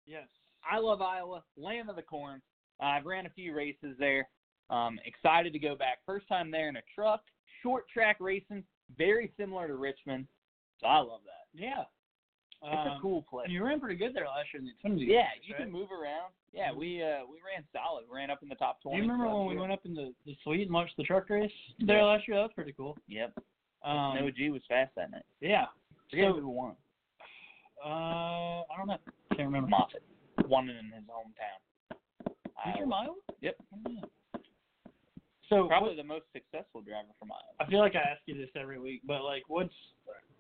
Yes. 0.05 0.27
I 0.69 0.79
love 0.79 1.01
Iowa, 1.01 1.43
land 1.57 1.89
of 1.89 1.95
the 1.97 2.01
corn. 2.01 2.41
Uh, 2.81 2.85
I've 2.85 3.05
ran 3.05 3.25
a 3.25 3.29
few 3.29 3.53
races 3.53 3.95
there. 3.99 4.27
Um, 4.69 4.99
excited 5.05 5.51
to 5.53 5.59
go 5.59 5.75
back. 5.75 5.99
First 6.05 6.27
time 6.27 6.49
there 6.51 6.69
in 6.69 6.77
a 6.77 6.81
truck, 6.95 7.21
short 7.61 7.85
track 7.89 8.17
racing, 8.19 8.63
very 8.97 9.31
similar 9.37 9.67
to 9.67 9.75
Richmond. 9.75 10.27
So 10.79 10.87
I 10.87 10.97
love 10.99 11.21
that. 11.25 11.47
Yeah. 11.53 11.83
It's 12.63 12.73
a 12.73 12.91
Um, 12.93 13.01
cool 13.01 13.21
place. 13.29 13.49
You 13.49 13.63
ran 13.63 13.79
pretty 13.79 13.95
good 13.97 14.13
there 14.15 14.25
last 14.25 14.47
year 14.53 14.61
in 14.61 14.65
the 14.65 14.73
Xfinity. 14.89 15.07
Yeah, 15.07 15.17
race, 15.29 15.41
you 15.43 15.53
right? 15.53 15.63
can 15.63 15.71
move 15.71 15.91
around. 15.91 16.31
Yeah, 16.53 16.71
we 16.71 17.03
uh 17.03 17.19
we 17.29 17.37
ran 17.45 17.63
solid. 17.71 18.05
We 18.09 18.17
ran 18.17 18.31
up 18.31 18.41
in 18.41 18.49
the 18.49 18.55
top 18.55 18.81
twenty. 18.81 18.97
Do 19.01 19.05
you 19.05 19.11
remember 19.11 19.31
when 19.35 19.45
we 19.47 19.57
went 19.57 19.71
up 19.71 19.85
in 19.85 19.93
the, 19.93 20.11
the 20.25 20.35
suite 20.43 20.61
and 20.65 20.73
watched 20.73 20.97
the 20.97 21.03
truck 21.03 21.29
race 21.29 21.51
there 21.79 21.97
Yeah. 21.97 22.03
last 22.05 22.27
year? 22.27 22.37
That 22.37 22.43
was 22.43 22.51
pretty 22.55 22.73
cool. 22.73 22.97
Yep. 23.07 23.37
Um, 23.83 24.15
no 24.15 24.31
G 24.31 24.49
was 24.49 24.63
fast 24.67 24.91
that 24.95 25.11
night. 25.11 25.25
yeah. 25.39 25.65
Forget 26.09 26.31
So- 26.33 26.39
who 26.41 26.49
won. 26.49 26.75
Uh, 27.83 28.61
I 28.67 28.77
don't 28.77 28.87
know. 28.87 28.97
Can't 29.35 29.47
remember. 29.47 29.69
Moffitt 29.69 30.03
won 30.47 30.69
it 30.69 30.75
in 30.77 30.85
his 30.91 31.03
hometown. 31.03 31.97
He's 32.65 32.73
Iowa. 32.75 32.79
from 32.81 32.93
Iowa? 32.93 33.15
Yep. 33.41 33.55
So 35.49 35.67
Probably 35.67 35.95
the 35.95 36.03
most 36.03 36.25
successful 36.33 36.81
driver 36.81 37.07
from 37.19 37.31
Iowa. 37.31 37.55
I 37.59 37.65
feel 37.69 37.79
like 37.79 37.95
I 37.95 37.99
ask 37.99 38.21
you 38.25 38.35
this 38.37 38.49
every 38.59 38.79
week, 38.79 39.01
but 39.07 39.23
like, 39.23 39.43
what's 39.47 39.73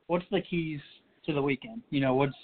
what's 0.07 0.25
the 0.31 0.41
keys 0.41 0.81
to 1.25 1.33
the 1.33 1.41
weekend? 1.41 1.81
You 1.91 2.01
know, 2.01 2.13
what's 2.15 2.35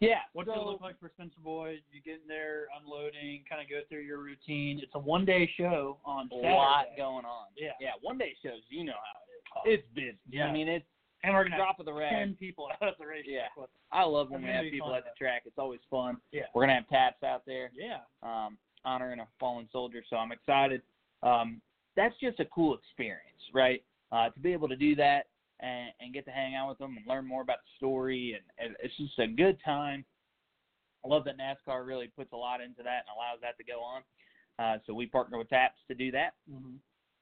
Yeah. 0.00 0.20
what's 0.32 0.48
so, 0.48 0.54
it 0.54 0.64
look 0.66 0.80
like 0.80 1.00
for 1.00 1.10
Spencer 1.14 1.40
Boyd? 1.42 1.80
You 1.92 2.00
get 2.00 2.20
in 2.22 2.28
there, 2.28 2.66
unloading, 2.80 3.42
kind 3.48 3.60
of 3.60 3.68
go 3.68 3.80
through 3.88 4.02
your 4.02 4.18
routine. 4.18 4.78
It's 4.80 4.92
a 4.94 4.98
one 5.00 5.24
day 5.24 5.50
show 5.56 5.98
on 6.04 6.26
a 6.26 6.28
Saturday. 6.36 6.54
lot 6.54 6.86
going 6.96 7.24
on. 7.24 7.46
Yeah. 7.56 7.72
Yeah. 7.80 7.90
One 8.02 8.18
day 8.18 8.36
shows, 8.42 8.62
you 8.68 8.84
know 8.84 8.92
how 8.92 9.62
it 9.66 9.70
is. 9.70 9.80
It's 9.80 9.88
busy. 9.94 10.18
Yeah. 10.30 10.46
I 10.46 10.52
mean, 10.52 10.68
it's 10.68 10.86
gonna 11.32 11.56
drop 11.56 11.78
of 11.80 11.86
the 11.86 11.92
rag. 11.92 12.12
ten 12.12 12.34
people 12.34 12.68
out 12.80 12.88
at 12.88 12.98
the 12.98 13.06
race. 13.06 13.24
Yeah. 13.26 13.46
I 13.90 14.04
love 14.04 14.30
when 14.30 14.42
we 14.42 14.48
have 14.48 14.64
people 14.70 14.94
at 14.94 15.04
the 15.04 15.10
track. 15.18 15.42
It's 15.46 15.58
always 15.58 15.80
fun. 15.90 16.16
Yeah. 16.32 16.42
We're 16.54 16.62
gonna 16.62 16.74
have 16.74 16.88
taps 16.88 17.22
out 17.22 17.42
there, 17.46 17.70
Yeah. 17.74 18.00
um, 18.22 18.58
honoring 18.84 19.20
a 19.20 19.26
fallen 19.38 19.68
soldier. 19.72 20.02
So 20.08 20.16
I'm 20.16 20.32
excited. 20.32 20.82
Um, 21.22 21.60
that's 21.96 22.14
just 22.20 22.40
a 22.40 22.44
cool 22.46 22.74
experience, 22.76 23.40
right? 23.52 23.82
Uh, 24.10 24.30
to 24.30 24.40
be 24.40 24.52
able 24.52 24.68
to 24.68 24.76
do 24.76 24.94
that 24.96 25.26
and, 25.60 25.90
and 26.00 26.12
get 26.12 26.24
to 26.24 26.30
hang 26.30 26.54
out 26.54 26.68
with 26.68 26.78
them 26.78 26.96
and 26.96 27.06
learn 27.06 27.26
more 27.26 27.42
about 27.42 27.58
the 27.58 27.70
story, 27.76 28.34
and, 28.34 28.66
and 28.66 28.76
it's 28.82 28.96
just 28.96 29.18
a 29.18 29.26
good 29.26 29.58
time. 29.64 30.04
I 31.04 31.08
love 31.08 31.24
that 31.24 31.36
NASCAR 31.38 31.86
really 31.86 32.08
puts 32.16 32.32
a 32.32 32.36
lot 32.36 32.60
into 32.60 32.82
that 32.82 33.04
and 33.06 33.16
allows 33.16 33.40
that 33.42 33.56
to 33.58 33.64
go 33.64 33.80
on. 33.80 34.02
Uh, 34.58 34.78
so 34.86 34.94
we 34.94 35.06
partner 35.06 35.38
with 35.38 35.48
TAPS 35.48 35.78
to 35.88 35.94
do 35.94 36.10
that. 36.12 36.34
Mm-hmm. 36.50 36.76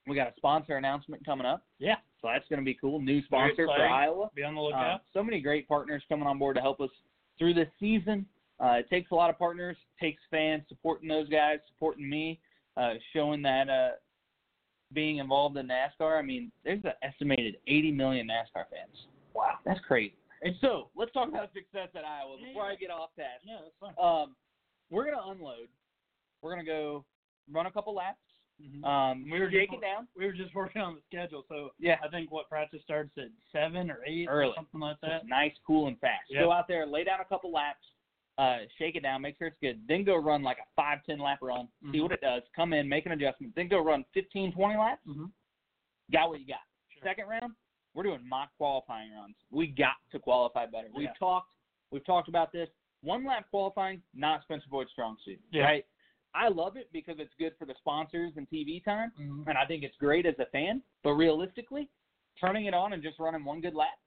We 0.07 0.15
got 0.15 0.27
a 0.27 0.33
sponsor 0.35 0.77
announcement 0.77 1.23
coming 1.25 1.45
up, 1.45 1.63
Yeah, 1.79 1.95
so 2.21 2.27
that's 2.33 2.47
going 2.49 2.59
to 2.59 2.65
be 2.65 2.73
cool. 2.73 2.99
New 2.99 3.21
sponsor 3.23 3.67
for. 3.67 3.71
Iowa. 3.87 4.29
be 4.33 4.43
on 4.43 4.55
the 4.55 4.61
Uh, 4.61 4.63
lookout. 4.63 5.01
so 5.13 5.23
many 5.23 5.39
great 5.41 5.67
partners 5.67 6.03
coming 6.09 6.27
on 6.27 6.39
board 6.39 6.55
to 6.55 6.61
help 6.61 6.81
us 6.81 6.89
through 7.37 7.53
this 7.53 7.69
season. 7.79 8.25
Uh, 8.59 8.73
it 8.79 8.89
takes 8.89 9.11
a 9.11 9.15
lot 9.15 9.29
of 9.29 9.37
partners, 9.37 9.77
takes 9.99 10.21
fans 10.31 10.63
supporting 10.69 11.07
those 11.07 11.29
guys, 11.29 11.59
supporting 11.67 12.09
me, 12.09 12.39
uh, 12.77 12.93
showing 13.13 13.41
that 13.43 13.69
uh, 13.69 13.91
being 14.93 15.17
involved 15.17 15.55
in 15.57 15.67
NASCAR. 15.67 16.17
I 16.17 16.21
mean, 16.21 16.51
there's 16.63 16.83
an 16.83 16.93
estimated 17.03 17.57
80 17.67 17.91
million 17.91 18.27
NASCAR 18.27 18.65
fans. 18.69 19.07
Wow, 19.33 19.59
that's 19.65 19.79
crazy. 19.81 20.15
And 20.43 20.55
so 20.61 20.89
let's 20.95 21.11
talk 21.13 21.29
about 21.29 21.53
success 21.53 21.89
at 21.95 22.03
Iowa 22.03 22.37
before 22.43 22.63
I 22.65 22.75
get 22.75 22.89
off 22.89 23.11
task. 23.15 23.43
yeah, 23.43 23.57
that's 23.63 23.75
fine. 23.79 23.93
Um, 24.03 24.35
we're 24.89 25.05
gonna 25.05 25.29
unload. 25.31 25.67
We're 26.41 26.51
gonna 26.51 26.65
go 26.65 27.05
run 27.51 27.67
a 27.67 27.71
couple 27.71 27.93
laps. 27.93 28.17
Mhm. 28.61 28.85
Um, 28.85 29.23
We 29.29 29.39
were 29.39 29.47
it 29.49 29.81
down. 29.81 30.07
we 30.15 30.25
were 30.25 30.33
just 30.33 30.53
working 30.53 30.81
on 30.81 30.95
the 30.95 31.01
schedule, 31.01 31.43
so 31.49 31.71
Yeah. 31.79 31.97
I 32.03 32.07
think 32.09 32.31
what 32.31 32.47
practice 32.49 32.81
starts 32.83 33.17
at 33.17 33.29
seven 33.51 33.89
or 33.89 34.01
eight 34.05 34.27
Early. 34.27 34.51
or 34.51 34.55
something 34.55 34.79
like 34.79 34.99
that. 35.01 35.19
Just 35.21 35.25
nice, 35.29 35.57
cool, 35.65 35.87
and 35.87 35.99
fast. 35.99 36.29
Yep. 36.29 36.43
Go 36.43 36.51
out 36.51 36.67
there, 36.67 36.85
lay 36.85 37.03
down 37.03 37.19
a 37.19 37.25
couple 37.25 37.51
laps, 37.51 37.85
uh, 38.37 38.59
shake 38.77 38.95
it 38.95 39.01
down, 39.03 39.21
make 39.21 39.37
sure 39.37 39.47
it's 39.47 39.59
good. 39.59 39.85
Then 39.87 40.03
go 40.03 40.15
run 40.15 40.43
like 40.43 40.57
a 40.59 40.65
five, 40.75 41.03
ten 41.05 41.19
lap 41.19 41.39
run, 41.41 41.67
see 41.91 41.97
Mhm. 41.99 42.03
what 42.03 42.11
it 42.11 42.21
does. 42.21 42.43
Come 42.55 42.73
in, 42.73 42.87
make 42.87 43.05
an 43.05 43.11
adjustment. 43.13 43.53
Then 43.55 43.67
go 43.67 43.79
run 43.79 44.03
15, 44.13 44.51
20 44.51 44.77
laps. 44.77 45.05
Mm-hmm. 45.07 45.25
Got 46.11 46.29
what 46.29 46.39
you 46.39 46.45
got. 46.47 46.61
Sure. 46.89 47.03
Second 47.03 47.27
round, 47.27 47.55
we're 47.93 48.03
doing 48.03 48.27
mock 48.27 48.55
qualifying 48.57 49.11
runs. 49.13 49.35
We 49.49 49.67
got 49.67 49.95
to 50.11 50.19
qualify 50.19 50.65
better. 50.65 50.89
We've 50.93 51.13
talked. 51.17 51.53
We've 51.91 52.03
talked 52.05 52.29
about 52.29 52.51
this. 52.51 52.69
One 53.01 53.25
lap 53.25 53.49
qualifying, 53.49 54.01
not 54.13 54.43
Spencer 54.43 54.69
Boyd's 54.69 54.91
strong 54.91 55.17
suit. 55.25 55.41
Yeah. 55.51 55.63
Right. 55.63 55.85
I 56.33 56.47
love 56.47 56.77
it 56.77 56.87
because 56.93 57.15
it's 57.19 57.33
good 57.37 57.53
for 57.59 57.65
the 57.65 57.75
sponsors 57.79 58.33
and 58.37 58.49
TV 58.49 58.79
time, 58.83 59.11
Mhm. 59.19 59.47
and 59.47 59.57
I 59.57 59.65
think 59.65 59.83
it's 59.83 59.95
great 59.97 60.25
as 60.25 60.37
a 60.39 60.45
fan. 60.47 60.81
But 61.03 61.13
realistically, 61.13 61.89
turning 62.39 62.65
it 62.65 62.73
on 62.73 62.93
and 62.93 63.03
just 63.03 63.19
running 63.19 63.43
one 63.43 63.61
good 63.61 63.75
lap 63.75 63.97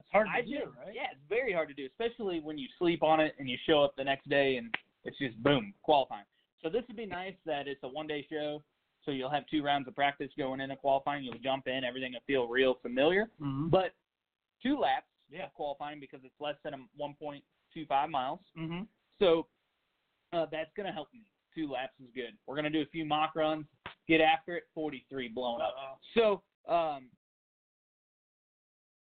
It's 0.00 0.10
hard 0.10 0.26
to 0.28 0.32
I 0.32 0.40
do, 0.42 0.58
just, 0.58 0.76
right? 0.78 0.94
Yeah, 0.94 1.10
it's 1.12 1.20
very 1.28 1.52
hard 1.52 1.68
to 1.68 1.74
do, 1.74 1.84
especially 1.86 2.40
when 2.40 2.56
you 2.56 2.66
sleep 2.78 3.02
on 3.02 3.20
it 3.20 3.34
and 3.38 3.48
you 3.48 3.58
show 3.66 3.82
up 3.84 3.94
the 3.96 4.04
next 4.04 4.26
day 4.28 4.56
and 4.56 4.74
it's 5.04 5.18
just 5.18 5.40
boom, 5.42 5.74
qualifying. 5.82 6.24
So 6.62 6.68
this 6.70 6.86
would 6.88 6.96
be 6.96 7.04
nice 7.06 7.36
that 7.44 7.68
it's 7.68 7.82
a 7.82 7.88
one 7.88 8.06
day 8.06 8.22
show, 8.30 8.62
so 9.04 9.10
you'll 9.10 9.28
have 9.30 9.46
two 9.48 9.62
rounds 9.62 9.86
of 9.86 9.94
practice 9.94 10.32
going 10.38 10.60
into 10.60 10.76
qualifying. 10.76 11.24
You'll 11.24 11.38
jump 11.38 11.68
in, 11.68 11.84
everything 11.84 12.14
will 12.14 12.20
feel 12.20 12.48
real 12.48 12.74
familiar. 12.76 13.26
Mm-hmm. 13.40 13.68
But 13.68 13.94
two 14.62 14.78
laps 14.78 15.06
Yeah. 15.30 15.44
of 15.44 15.54
qualifying 15.54 16.00
because 16.00 16.24
it's 16.24 16.40
less 16.40 16.56
than 16.62 16.74
a 16.74 16.78
1.25 16.98 18.08
miles. 18.10 18.40
Mm-hmm. 18.56 18.84
So 19.18 19.46
uh, 20.32 20.46
that's 20.46 20.72
going 20.74 20.86
to 20.86 20.92
help 20.92 21.12
me. 21.12 21.26
Two 21.58 21.70
laps 21.72 21.94
is 22.00 22.06
good. 22.14 22.36
We're 22.46 22.54
going 22.54 22.64
to 22.64 22.70
do 22.70 22.82
a 22.82 22.86
few 22.92 23.04
mock 23.04 23.34
runs, 23.34 23.64
get 24.06 24.20
after 24.20 24.54
it, 24.56 24.64
43 24.74 25.26
blown 25.28 25.60
up. 25.60 25.74
So 26.14 26.42
um, 26.72 27.08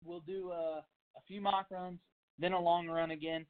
we'll 0.05 0.20
do 0.20 0.50
uh, 0.53 0.81
a 0.81 1.20
few 1.29 1.40
mock 1.42 1.66
runs, 1.70 1.98
then 2.38 2.53
a 2.53 2.61
long 2.61 2.87
run 2.88 3.11
again. 3.11 3.44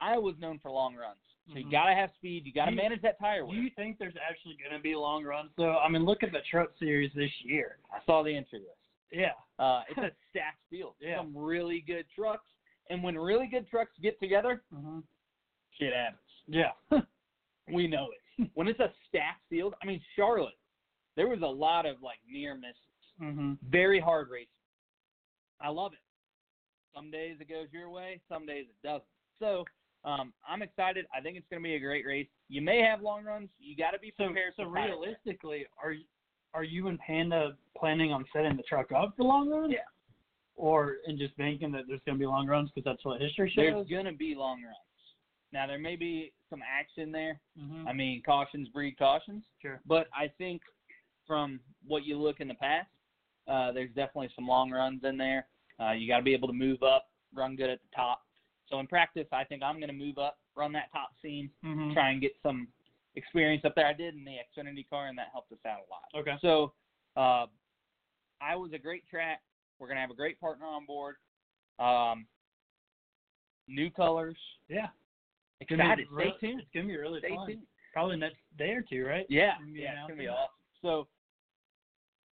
I 0.00 0.12
Iowa's 0.12 0.36
known 0.38 0.58
for 0.60 0.70
long 0.70 0.94
runs, 0.94 1.18
so 1.50 1.58
you 1.58 1.70
gotta 1.70 1.94
have 1.94 2.10
speed. 2.16 2.44
You 2.44 2.52
gotta 2.52 2.70
you- 2.70 2.76
manage 2.76 3.00
that 3.02 3.18
tire 3.18 3.46
Do 3.46 3.54
you 3.54 3.70
think 3.76 3.98
there's 3.98 4.14
actually 4.28 4.56
going 4.62 4.76
to 4.78 4.82
be 4.82 4.92
a 4.92 4.98
long 5.00 5.24
runs? 5.24 5.50
So 5.56 5.70
I 5.78 5.88
mean, 5.88 6.04
look 6.04 6.22
at 6.22 6.30
the 6.32 6.38
truck 6.50 6.68
series 6.78 7.10
this 7.16 7.30
year. 7.42 7.78
I 7.90 7.98
saw 8.06 8.22
the 8.22 8.30
entry 8.36 8.60
list. 8.60 8.78
Yeah. 9.10 9.32
Uh, 9.58 9.82
it's 9.88 9.98
a 9.98 10.10
stacked 10.30 10.60
field. 10.70 10.94
Yeah. 11.00 11.16
Some 11.16 11.34
really 11.36 11.82
good 11.86 12.04
trucks, 12.14 12.44
and 12.90 13.02
when 13.02 13.16
really 13.16 13.46
good 13.48 13.66
trucks 13.68 13.92
get 14.02 14.20
together, 14.20 14.62
Mm-hmm. 14.72 14.98
shit 15.80 15.92
happens. 15.94 16.20
Yeah. 16.46 17.00
We 17.72 17.86
know 17.86 18.08
it. 18.38 18.50
when 18.54 18.68
it's 18.68 18.80
a 18.80 18.90
stacked 19.08 19.42
field, 19.50 19.74
I 19.82 19.86
mean 19.86 20.00
Charlotte, 20.16 20.58
there 21.16 21.28
was 21.28 21.42
a 21.42 21.46
lot 21.46 21.86
of 21.86 21.96
like 22.02 22.18
near 22.30 22.54
misses. 22.54 22.76
mm-hmm. 23.20 23.54
Very 23.70 24.00
hard 24.00 24.28
racing. 24.30 24.48
I 25.60 25.68
love 25.70 25.92
it. 25.92 25.98
Some 26.94 27.10
days 27.10 27.36
it 27.40 27.48
goes 27.48 27.66
your 27.72 27.90
way, 27.90 28.20
some 28.28 28.46
days 28.46 28.66
it 28.68 28.86
doesn't. 28.86 29.02
So 29.38 29.64
um, 30.04 30.32
I'm 30.48 30.62
excited. 30.62 31.06
I 31.16 31.20
think 31.20 31.36
it's 31.36 31.46
going 31.50 31.62
to 31.62 31.66
be 31.68 31.74
a 31.74 31.80
great 31.80 32.06
race. 32.06 32.28
You 32.48 32.62
may 32.62 32.80
have 32.82 33.02
long 33.02 33.24
runs. 33.24 33.48
You 33.58 33.76
got 33.76 33.90
to 33.90 33.98
be 33.98 34.12
So, 34.16 34.26
prepared. 34.26 34.52
so 34.56 34.68
wear. 34.68 34.86
realistically, 34.86 35.66
are 35.82 35.92
you, 35.92 36.04
are 36.54 36.62
you 36.64 36.86
and 36.88 36.98
Panda 37.00 37.56
planning 37.76 38.12
on 38.12 38.24
setting 38.32 38.56
the 38.56 38.62
truck 38.62 38.90
up 38.92 39.14
for 39.16 39.24
long 39.24 39.48
runs? 39.50 39.72
Yeah. 39.72 39.78
Or 40.56 40.96
and 41.06 41.18
just 41.18 41.36
banking 41.36 41.70
that 41.72 41.82
there's 41.88 42.00
going 42.06 42.16
to 42.16 42.20
be 42.20 42.26
long 42.26 42.46
runs 42.46 42.70
because 42.74 42.84
that's 42.92 43.04
what 43.04 43.20
history 43.20 43.50
shows. 43.54 43.64
there's 43.64 43.88
going 43.88 44.06
to 44.06 44.12
be 44.18 44.34
long 44.36 44.62
runs. 44.62 44.76
Now 45.52 45.66
there 45.66 45.78
may 45.78 45.96
be 45.96 46.32
some 46.50 46.60
action 46.62 47.10
there. 47.12 47.40
mm-hmm. 47.58 47.88
I 47.88 47.92
mean, 47.92 48.22
cautions 48.24 48.68
breed 48.68 48.96
cautions. 48.98 49.44
Sure. 49.62 49.80
But 49.86 50.08
I 50.14 50.30
think 50.38 50.62
from 51.26 51.60
what 51.86 52.04
you 52.04 52.18
look 52.18 52.40
in 52.40 52.48
the 52.48 52.54
past, 52.54 52.88
uh, 53.46 53.72
there's 53.72 53.88
definitely 53.90 54.30
some 54.34 54.46
long 54.46 54.70
runs 54.70 55.02
in 55.04 55.16
there. 55.16 55.46
Uh, 55.80 55.92
you 55.92 56.08
got 56.08 56.18
to 56.18 56.22
be 56.22 56.34
able 56.34 56.48
to 56.48 56.54
move 56.54 56.82
up, 56.82 57.06
run 57.34 57.56
good 57.56 57.70
at 57.70 57.80
the 57.80 57.96
top. 57.96 58.22
So 58.68 58.78
in 58.80 58.86
practice, 58.86 59.26
I 59.32 59.44
think 59.44 59.62
I'm 59.62 59.76
going 59.76 59.88
to 59.88 59.94
move 59.94 60.18
up, 60.18 60.38
run 60.54 60.72
that 60.72 60.90
top 60.92 61.10
seam, 61.22 61.50
Mm-hmm. 61.64 61.92
try 61.94 62.10
and 62.10 62.20
get 62.20 62.32
some 62.42 62.68
experience 63.14 63.64
up 63.64 63.74
there. 63.74 63.86
I 63.86 63.92
did 63.94 64.14
in 64.14 64.24
the 64.24 64.32
Xfinity 64.32 64.88
car, 64.88 65.08
and 65.08 65.16
that 65.18 65.28
helped 65.32 65.52
us 65.52 65.58
out 65.66 65.78
a 65.78 65.88
lot. 65.90 66.20
Okay. 66.20 66.36
So 66.42 66.72
uh, 67.16 67.46
was 68.56 68.70
a 68.74 68.78
great 68.78 69.08
track. 69.08 69.40
We're 69.78 69.86
going 69.86 69.96
to 69.96 70.00
have 70.02 70.10
a 70.10 70.14
great 70.14 70.38
partner 70.40 70.66
on 70.66 70.84
board. 70.84 71.16
Um, 71.78 72.26
new 73.66 73.90
colors. 73.90 74.36
Yeah. 74.68 74.88
Excited. 75.60 76.06
Stay 76.06 76.14
really, 76.14 76.32
tuned. 76.40 76.60
It's 76.60 76.70
to 76.72 76.82
be 76.86 76.96
really 76.96 77.20
Stay 77.20 77.34
fun. 77.34 77.46
tuned. 77.46 77.62
Probably 77.92 78.16
next 78.16 78.36
day 78.58 78.70
or 78.70 78.82
two, 78.88 79.04
right? 79.04 79.26
Yeah, 79.28 79.52
Gonna 79.58 79.70
yeah, 79.72 79.90
it's 79.92 80.08
gonna 80.08 80.16
be 80.20 80.28
awesome. 80.28 80.48
So, 80.82 81.08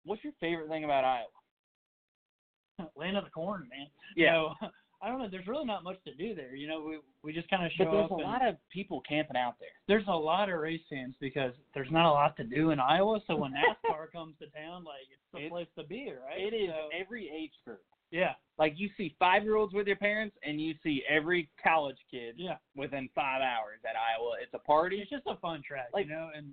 what's 0.04 0.24
your 0.24 0.32
favorite 0.40 0.68
thing 0.68 0.85
about 0.85 1.04
Iowa? 1.04 2.88
Land 2.96 3.16
of 3.16 3.24
the 3.24 3.30
corn, 3.30 3.68
man. 3.70 3.87
Yeah. 4.16 4.26
You 4.26 4.32
know, 4.32 4.54
I 5.03 5.09
don't 5.09 5.19
know. 5.19 5.29
There's 5.29 5.47
really 5.49 5.65
not 5.65 5.83
much 5.83 5.97
to 6.05 6.15
do 6.15 6.35
there. 6.35 6.55
You 6.55 6.69
know, 6.69 6.81
we 6.81 6.99
we 7.25 7.33
just 7.33 7.51
kind 7.51 7.67
of 7.67 7.73
show 7.73 7.85
But 7.87 7.91
there's 7.93 8.05
up. 8.05 8.11
a 8.12 8.15
and 8.15 8.23
lot 8.23 8.47
of 8.47 8.57
people 8.71 9.01
camping 9.09 9.37
out 9.37 9.55
there. 9.59 9.69
there's 9.88 10.07
a 10.07 10.12
lot 10.17 10.49
of 10.49 10.59
race 10.61 10.81
fans 10.88 11.15
because 11.21 11.53
there's 11.75 11.91
not 11.91 12.07
a 12.09 12.12
lot 12.12 12.37
to 12.37 12.45
do 12.45 12.71
in 12.71 12.79
Iowa. 12.79 13.21
So 13.27 13.35
when 13.37 13.53
NASCAR 13.53 14.11
comes 14.12 14.37
to 14.41 14.47
town, 14.51 14.85
like 14.85 15.09
it's 15.11 15.21
the 15.33 15.38
It's- 15.38 15.51
place 15.51 15.69
to 15.77 15.85
be, 15.85 16.12
right? 16.25 16.41
It 16.41 16.55
is 16.55 16.71
So, 16.71 16.88
every 16.97 17.29
age 17.29 17.53
group. 17.65 17.81
yeah, 18.12 18.35
Like 18.59 18.75
you 18.77 18.91
see 18.97 19.17
five 19.19 19.43
year 19.43 19.57
olds 19.57 19.75
with 19.75 19.87
their 19.87 19.97
parents, 19.97 20.37
and 20.45 20.61
you 20.61 20.75
see 20.85 21.03
every 21.09 21.51
college 21.62 21.99
kid 22.11 22.37
yeah. 22.38 22.59
within 22.77 23.09
five 23.15 23.43
hours 23.43 23.81
at 23.88 23.97
Iowa. 23.97 24.37
It's 24.41 24.55
a 24.55 24.59
party. 24.61 25.01
It's 25.01 25.11
just 25.11 25.25
a 25.27 25.37
fun 25.37 25.62
track, 25.67 25.88
Like- 25.93 26.07
you 26.07 26.12
know. 26.12 26.31
And 26.35 26.53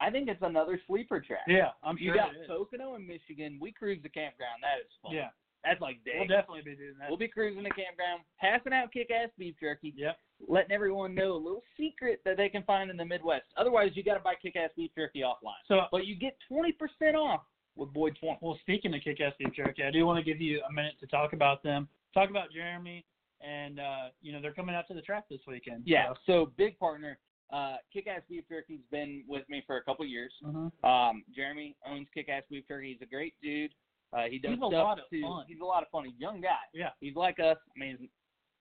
I 0.00 0.10
think 0.10 0.28
it's 0.28 0.42
another 0.42 0.80
sleeper 0.86 1.20
track. 1.20 1.44
yeah, 1.48 1.70
I'm 1.82 1.98
you 1.98 2.14
got. 2.14 2.30
Pocono 2.46 2.94
in 2.94 3.06
Michigan. 3.06 3.58
We 3.60 3.72
cruise 3.72 3.98
the 4.02 4.08
campground. 4.08 4.62
That 4.62 4.78
is 4.86 4.92
fun. 5.02 5.12
Yeah, 5.12 5.28
That's 5.64 5.80
like 5.80 5.98
we'll 6.06 6.26
definitely 6.26 6.62
be 6.62 6.76
doing 6.76 6.94
that. 6.98 7.08
We'll 7.08 7.18
be 7.18 7.28
cruising 7.28 7.62
the 7.62 7.70
campground, 7.70 8.22
passing 8.40 8.72
out 8.72 8.92
kick-ass 8.92 9.28
beef 9.38 9.54
jerky, 9.60 9.92
Yep. 9.96 10.18
letting 10.48 10.72
everyone 10.72 11.14
know 11.14 11.32
a 11.32 11.36
little 11.36 11.62
secret 11.76 12.20
that 12.24 12.36
they 12.36 12.48
can 12.48 12.62
find 12.62 12.90
in 12.90 12.96
the 12.96 13.04
Midwest. 13.04 13.44
Otherwise, 13.56 13.90
you 13.94 14.02
got 14.02 14.14
to 14.14 14.20
buy 14.20 14.34
kick-ass 14.40 14.70
beef 14.76 14.90
jerky 14.96 15.20
offline. 15.20 15.60
So, 15.68 15.82
But 15.92 16.06
you 16.06 16.14
get 16.16 16.36
20% 16.50 17.14
off 17.14 17.42
with 17.76 17.92
Boyd 17.92 18.16
20. 18.20 18.38
well, 18.40 18.58
speaking 18.62 18.94
of 18.94 19.00
Kick-Ass 19.02 19.32
Beef 19.38 19.52
Jerky, 19.54 19.84
I 19.84 19.90
do 19.90 20.04
want 20.06 20.18
to 20.18 20.24
give 20.24 20.40
you 20.40 20.60
a 20.68 20.72
minute 20.72 20.94
to 21.00 21.06
talk 21.06 21.32
about 21.34 21.62
them. 21.62 21.88
Talk 22.12 22.28
about 22.28 22.50
Jeremy, 22.52 23.04
and 23.40 23.78
uh, 23.78 24.08
you 24.20 24.32
know 24.32 24.40
they're 24.42 24.52
coming 24.52 24.74
out 24.74 24.88
to 24.88 24.94
the 24.94 25.00
track 25.02 25.24
this 25.30 25.40
weekend. 25.46 25.82
Yeah, 25.86 26.12
so 26.26 26.52
big 26.56 26.78
partner. 26.78 27.18
Uh, 27.52 27.76
Kick-Ass 27.92 28.22
Beef 28.28 28.44
Jerky's 28.48 28.80
been 28.90 29.24
with 29.28 29.48
me 29.48 29.62
for 29.66 29.76
a 29.76 29.82
couple 29.82 30.04
years. 30.06 30.32
So, 30.40 30.48
mhm. 30.48 30.84
Um, 30.88 31.24
Jeremy 31.34 31.76
owns 31.86 32.08
Kick-Ass 32.14 32.42
Beef 32.50 32.64
Jerky. 32.68 32.92
He's 32.92 33.02
a 33.02 33.10
great 33.10 33.34
dude. 33.42 33.72
Uh, 34.12 34.24
he 34.30 34.38
does 34.38 34.52
He's 34.52 34.58
a 34.58 34.66
stuff 34.66 34.72
lot 34.72 34.98
of 34.98 35.08
to, 35.10 35.22
fun. 35.22 35.44
He's 35.48 35.60
a 35.60 35.64
lot 35.64 35.82
of 35.82 35.88
fun. 35.90 36.04
He's 36.04 36.14
a 36.18 36.20
young 36.20 36.40
guy. 36.40 36.64
Yeah. 36.74 36.90
He's 37.00 37.14
like 37.14 37.38
us. 37.38 37.56
I 37.76 37.78
mean, 37.78 38.08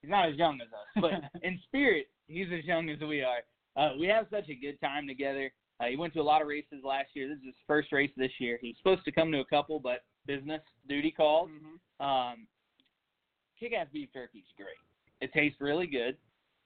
he's 0.02 0.10
not 0.10 0.30
as 0.30 0.36
young 0.36 0.60
as 0.62 0.68
us, 0.68 1.02
but 1.02 1.42
in 1.44 1.60
spirit, 1.66 2.08
he's 2.28 2.48
as 2.58 2.64
young 2.66 2.90
as 2.90 3.00
we 3.00 3.24
are. 3.24 3.40
Uh, 3.76 3.96
we 4.00 4.08
have 4.08 4.28
such 4.30 4.50
a 4.50 4.56
good 4.56 4.80
time 4.82 5.08
together. 5.08 5.52
Uh, 5.80 5.86
he 5.86 5.96
went 5.96 6.14
to 6.14 6.20
a 6.20 6.24
lot 6.24 6.42
of 6.42 6.48
races 6.48 6.84
last 6.84 7.10
year. 7.14 7.28
This 7.28 7.38
is 7.38 7.46
his 7.46 7.56
first 7.66 7.92
race 7.92 8.12
this 8.18 8.32
year. 8.40 8.60
He's 8.62 8.76
supposed 8.78 9.06
to 9.06 9.12
come 9.12 9.32
to 9.32 9.40
a 9.40 9.46
couple, 9.46 9.80
but 9.80 10.04
business 10.26 10.62
duty 10.88 11.12
called. 11.12 11.50
Mhm. 11.50 12.06
Um, 12.06 12.48
Kick-Ass 13.60 13.88
Beef 13.92 14.10
Jerky's 14.14 14.44
great. 14.56 14.78
It 15.22 15.34
tastes 15.34 15.60
really 15.60 15.88
good. 15.88 16.18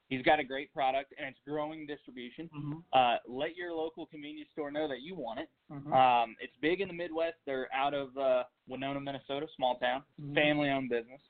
He's 0.09 0.21
got 0.21 0.39
a 0.39 0.43
great 0.43 0.71
product, 0.73 1.13
and 1.17 1.27
it's 1.27 1.39
growing 1.47 1.87
distribution. 1.87 2.49
Mhm. 2.53 2.83
Uh, 2.93 3.17
let 3.25 3.55
your 3.55 3.73
local 3.73 4.05
convenience 4.05 4.49
store 4.51 4.69
know 4.69 4.87
that 4.87 5.01
you 5.01 5.15
want 5.15 5.39
it. 5.39 5.49
Mhm. 5.71 5.91
Um, 5.93 6.35
it's 6.39 6.55
big 6.57 6.81
in 6.81 6.87
the 6.87 6.93
Midwest. 6.93 7.37
They're 7.45 7.73
out 7.73 7.93
of 7.93 8.15
uh, 8.17 8.43
Winona, 8.67 8.99
Minnesota, 8.99 9.47
small 9.55 9.77
town, 9.79 10.03
Mhm. 10.21 10.35
family-owned 10.35 10.89
business. 10.89 11.21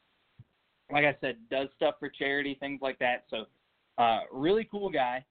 Like 0.90 1.06
I 1.06 1.16
said, 1.22 1.48
does 1.50 1.70
stuff 1.76 1.98
for 2.00 2.10
charity, 2.10 2.56
things 2.56 2.82
like 2.82 3.00
that. 3.00 3.26
So, 3.30 3.48
uh, 3.98 4.26
really 4.32 4.66
cool 4.66 4.90
guy. 4.90 5.24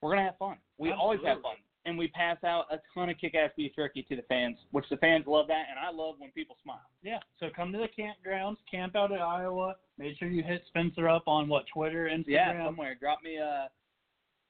We're 0.00 0.10
gonna 0.10 0.22
have 0.24 0.38
fun. 0.38 0.58
We 0.78 0.92
always 0.92 1.22
have 1.24 1.40
fun. 1.40 1.56
And 1.86 1.98
we 1.98 2.08
pass 2.08 2.38
out 2.44 2.66
a 2.70 2.78
ton 2.94 3.10
of 3.10 3.18
kick-ass 3.18 3.50
beef 3.56 3.72
jerky 3.76 4.02
to 4.04 4.16
the 4.16 4.22
fans, 4.22 4.56
which 4.70 4.86
the 4.90 4.96
fans 4.96 5.24
love 5.26 5.46
that, 5.48 5.66
and 5.70 5.78
I 5.78 5.90
love 5.90 6.16
when 6.18 6.30
people 6.30 6.56
smile. 6.62 6.80
Yeah. 7.02 7.18
So 7.38 7.46
come 7.54 7.72
to 7.72 7.78
the 7.78 7.88
campgrounds, 8.02 8.56
camp 8.70 8.96
out 8.96 9.12
at 9.12 9.20
Iowa. 9.20 9.76
Make 9.98 10.18
sure 10.18 10.28
you 10.28 10.42
hit 10.42 10.62
Spencer 10.68 11.08
up 11.08 11.24
on 11.26 11.48
what 11.48 11.64
Twitter, 11.72 12.08
Instagram. 12.12 12.24
Yeah, 12.26 12.66
somewhere. 12.66 12.96
Drop 12.98 13.18
me 13.22 13.36
a 13.36 13.68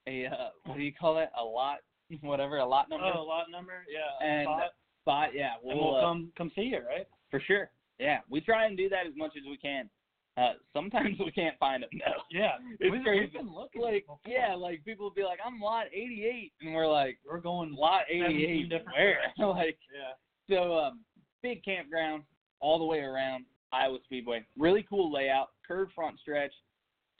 a 0.06 0.26
uh, 0.26 0.48
what 0.64 0.76
do 0.76 0.82
you 0.82 0.92
call 0.92 1.18
it? 1.18 1.30
A 1.40 1.44
lot, 1.44 1.78
whatever, 2.20 2.58
a 2.58 2.66
lot 2.66 2.88
number. 2.88 3.10
Oh, 3.14 3.20
a 3.20 3.22
lot 3.22 3.50
number. 3.50 3.84
Yeah. 3.90 4.26
And 4.26 4.46
spot. 4.46 4.70
Spot, 5.02 5.28
yeah. 5.34 5.54
and 5.62 5.78
We'll, 5.78 5.92
we'll 5.92 5.96
uh, 5.96 6.00
come 6.02 6.32
come 6.36 6.52
see 6.54 6.62
you, 6.62 6.78
right? 6.78 7.06
for 7.30 7.40
sure. 7.40 7.70
Yeah, 7.98 8.18
we 8.28 8.40
try 8.40 8.66
and 8.66 8.76
do 8.76 8.88
that 8.88 9.06
as 9.06 9.12
much 9.16 9.32
as 9.36 9.42
we 9.48 9.56
can. 9.56 9.88
Uh, 10.36 10.54
sometimes 10.72 11.16
we 11.24 11.30
can't 11.30 11.56
find 11.58 11.82
them 11.84 11.90
though. 11.92 12.22
Yeah. 12.30 12.52
It's 12.80 12.90
We've, 12.92 13.02
crazy. 13.04 13.20
we've 13.20 13.32
been 13.32 13.54
looking. 13.54 13.80
Like, 13.82 14.04
yeah, 14.26 14.54
like 14.54 14.84
people 14.84 15.04
will 15.06 15.14
be 15.14 15.22
like, 15.22 15.38
"I'm 15.44 15.60
lot 15.60 15.86
88," 15.92 16.52
and 16.60 16.74
we're 16.74 16.88
like, 16.90 17.18
We're 17.28 17.38
going. 17.40 17.74
"Lot 17.74 18.02
88 18.10 18.68
different 18.68 18.96
where?" 18.98 19.18
like, 19.48 19.78
Yeah. 19.94 20.12
so 20.56 20.74
um, 20.78 21.00
big 21.42 21.64
campground 21.64 22.24
all 22.60 22.78
the 22.78 22.84
way 22.84 22.98
around 23.00 23.44
Iowa 23.72 23.98
Speedway. 24.04 24.44
Really 24.58 24.84
cool 24.88 25.12
layout, 25.12 25.50
curved 25.66 25.92
front 25.92 26.18
stretch, 26.18 26.52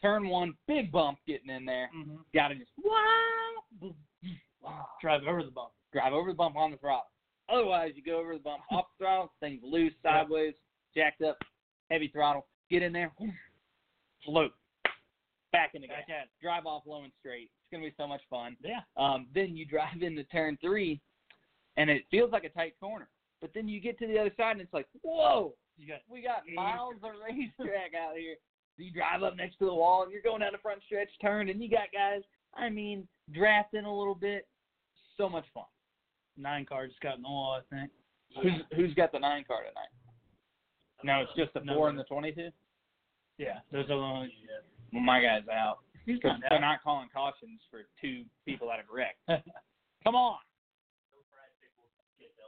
turn 0.03 0.29
one, 0.29 0.55
big 0.67 0.91
bump 0.91 1.19
getting 1.27 1.51
in 1.51 1.65
there. 1.65 1.91
hmm 1.95 2.17
Got 2.35 2.49
to 2.49 2.55
just 2.57 2.71
wow, 2.83 3.93
wow, 4.63 4.87
Drive 5.01 5.23
over 5.29 5.43
the 5.43 5.51
bump. 5.51 5.71
drive 5.93 6.13
over 6.13 6.31
the 6.31 6.37
bump 6.37 6.57
on 6.57 6.71
the 6.71 6.77
throttle. 6.79 7.07
Otherwise, 7.49 7.93
you 7.95 8.03
go 8.03 8.19
over 8.19 8.33
the 8.33 8.41
bump 8.41 8.63
off 8.73 8.87
the 8.99 9.05
throttle, 9.05 9.33
things 9.41 9.61
loose, 9.63 9.93
Yeah. 10.05 10.23
sideways, 10.23 10.55
jacked 10.97 11.23
up, 11.23 11.37
heavy 11.91 12.09
throttle. 12.09 12.47
Get 12.71 12.83
in 12.83 12.93
there, 12.93 13.13
float, 14.25 14.53
back 15.53 15.71
in 15.75 15.83
the 15.83 15.89
gas, 15.89 16.27
drive 16.43 16.67
off 16.67 16.83
low 16.87 17.03
and 17.05 17.13
straight. 17.21 17.51
It's 17.63 17.71
gonna 17.73 17.85
be 17.85 17.95
so 17.97 18.07
much 18.07 18.23
fun. 18.31 18.57
Yeah. 18.63 18.81
Um, 18.97 19.27
then 19.35 19.57
you 19.57 19.65
drive 19.67 20.03
into 20.03 20.25
turn 20.25 20.59
three, 20.61 21.01
and 21.77 21.91
it 21.91 22.05
feels 22.11 22.33
like 22.33 22.45
a 22.45 22.49
tight 22.49 22.75
corner. 22.81 23.09
But 23.41 23.51
then 23.55 23.69
you 23.69 23.81
get 23.81 23.99
to 23.99 24.07
the 24.07 24.19
other 24.19 24.33
side, 24.37 24.53
and 24.53 24.61
it's 24.63 24.73
like, 24.73 24.87
whoa, 25.03 25.55
You 25.77 25.87
got 25.89 26.01
we 26.09 26.23
got 26.23 26.43
miles 26.55 26.95
of 27.03 27.11
racetrack 27.23 27.93
out 28.01 28.17
here. 28.17 28.37
You 28.77 28.91
drive 28.93 29.23
up 29.23 29.37
next 29.37 29.59
to 29.59 29.67
the 29.67 29.75
wall, 29.75 30.03
and 30.03 30.11
you're 30.11 30.23
going 30.23 30.41
down 30.41 30.53
the 30.53 30.59
front 30.59 30.83
stretch 30.87 31.11
turn, 31.21 31.49
and 31.49 31.63
you 31.63 31.69
got 31.71 31.93
guys, 31.93 32.23
I 32.57 32.71
mean, 32.71 33.07
drafting 33.33 33.85
a 33.85 33.95
little 33.97 34.15
bit. 34.17 34.49
So 35.17 35.29
much 35.29 35.45
fun. 35.55 35.65
nine 36.37 36.65
cars 36.67 36.91
got 37.01 37.17
in 37.17 37.23
the 37.23 37.29
wall, 37.29 37.61
I 37.61 37.75
think. 37.75 37.91
Who's 38.43 38.63
who's 38.75 38.95
got 38.95 39.13
the 39.13 39.19
nine 39.21 39.45
car 39.45 39.61
tonight? 39.61 39.93
No, 41.05 41.21
it's 41.21 41.33
just 41.37 41.53
the 41.53 41.61
No. 41.61 41.75
four 41.77 41.89
and 41.91 41.99
the 41.99 42.05
twenty-two. 42.05 42.49
Yeah. 43.37 43.59
Those 43.71 43.85
are 43.85 43.89
the 43.89 43.95
only. 43.95 44.33
Well, 44.93 45.03
my 45.03 45.21
guy's 45.21 45.47
out. 45.49 45.81
He's 46.07 46.19
'Cause 46.21 46.33
not 46.33 46.41
They're 46.49 46.55
out. 46.55 46.61
not 46.61 46.83
calling 46.83 47.09
cautions 47.11 47.61
for 47.71 47.83
two 48.01 48.25
people 48.47 48.71
out 48.71 48.81
of 48.81 48.87
wrecked. 48.91 49.19
Come 50.05 50.15
on. 50.17 50.39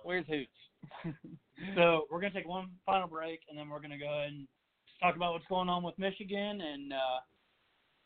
Where's 0.04 0.26
Hooch? 0.26 0.48
So 1.74 2.06
we're 2.10 2.20
gonna 2.20 2.34
take 2.34 2.46
one 2.46 2.68
final 2.84 3.08
break, 3.08 3.40
and 3.48 3.56
then 3.58 3.70
we're 3.70 3.80
gonna 3.80 3.96
go 3.98 4.12
ahead 4.12 4.28
and 4.30 4.46
talk 5.00 5.16
about 5.16 5.32
what's 5.32 5.46
going 5.46 5.70
on 5.70 5.82
with 5.82 5.98
Michigan, 5.98 6.60
and 6.60 6.92
uh, 6.92 7.20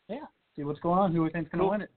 yeah, 0.07 0.25
see 0.55 0.63
what's 0.63 0.79
going 0.79 0.97
on, 0.97 1.11
who 1.13 1.21
we 1.23 1.29
think's 1.31 1.51
gonna 1.51 1.63
Cool. 1.63 1.71
win 1.71 1.81
it. 1.81 1.91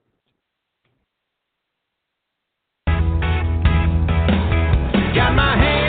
Got 5.14 5.32
my 5.36 5.56
hands 5.56 5.83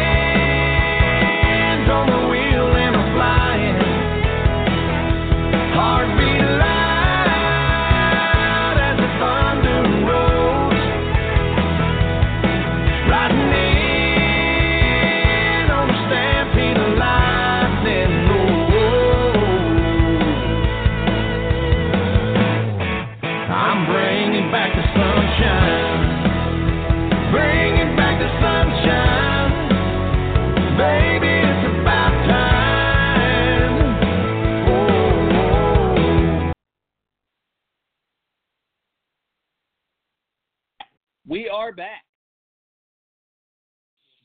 We 41.35 41.49
are 41.49 41.73
back. 41.73 42.07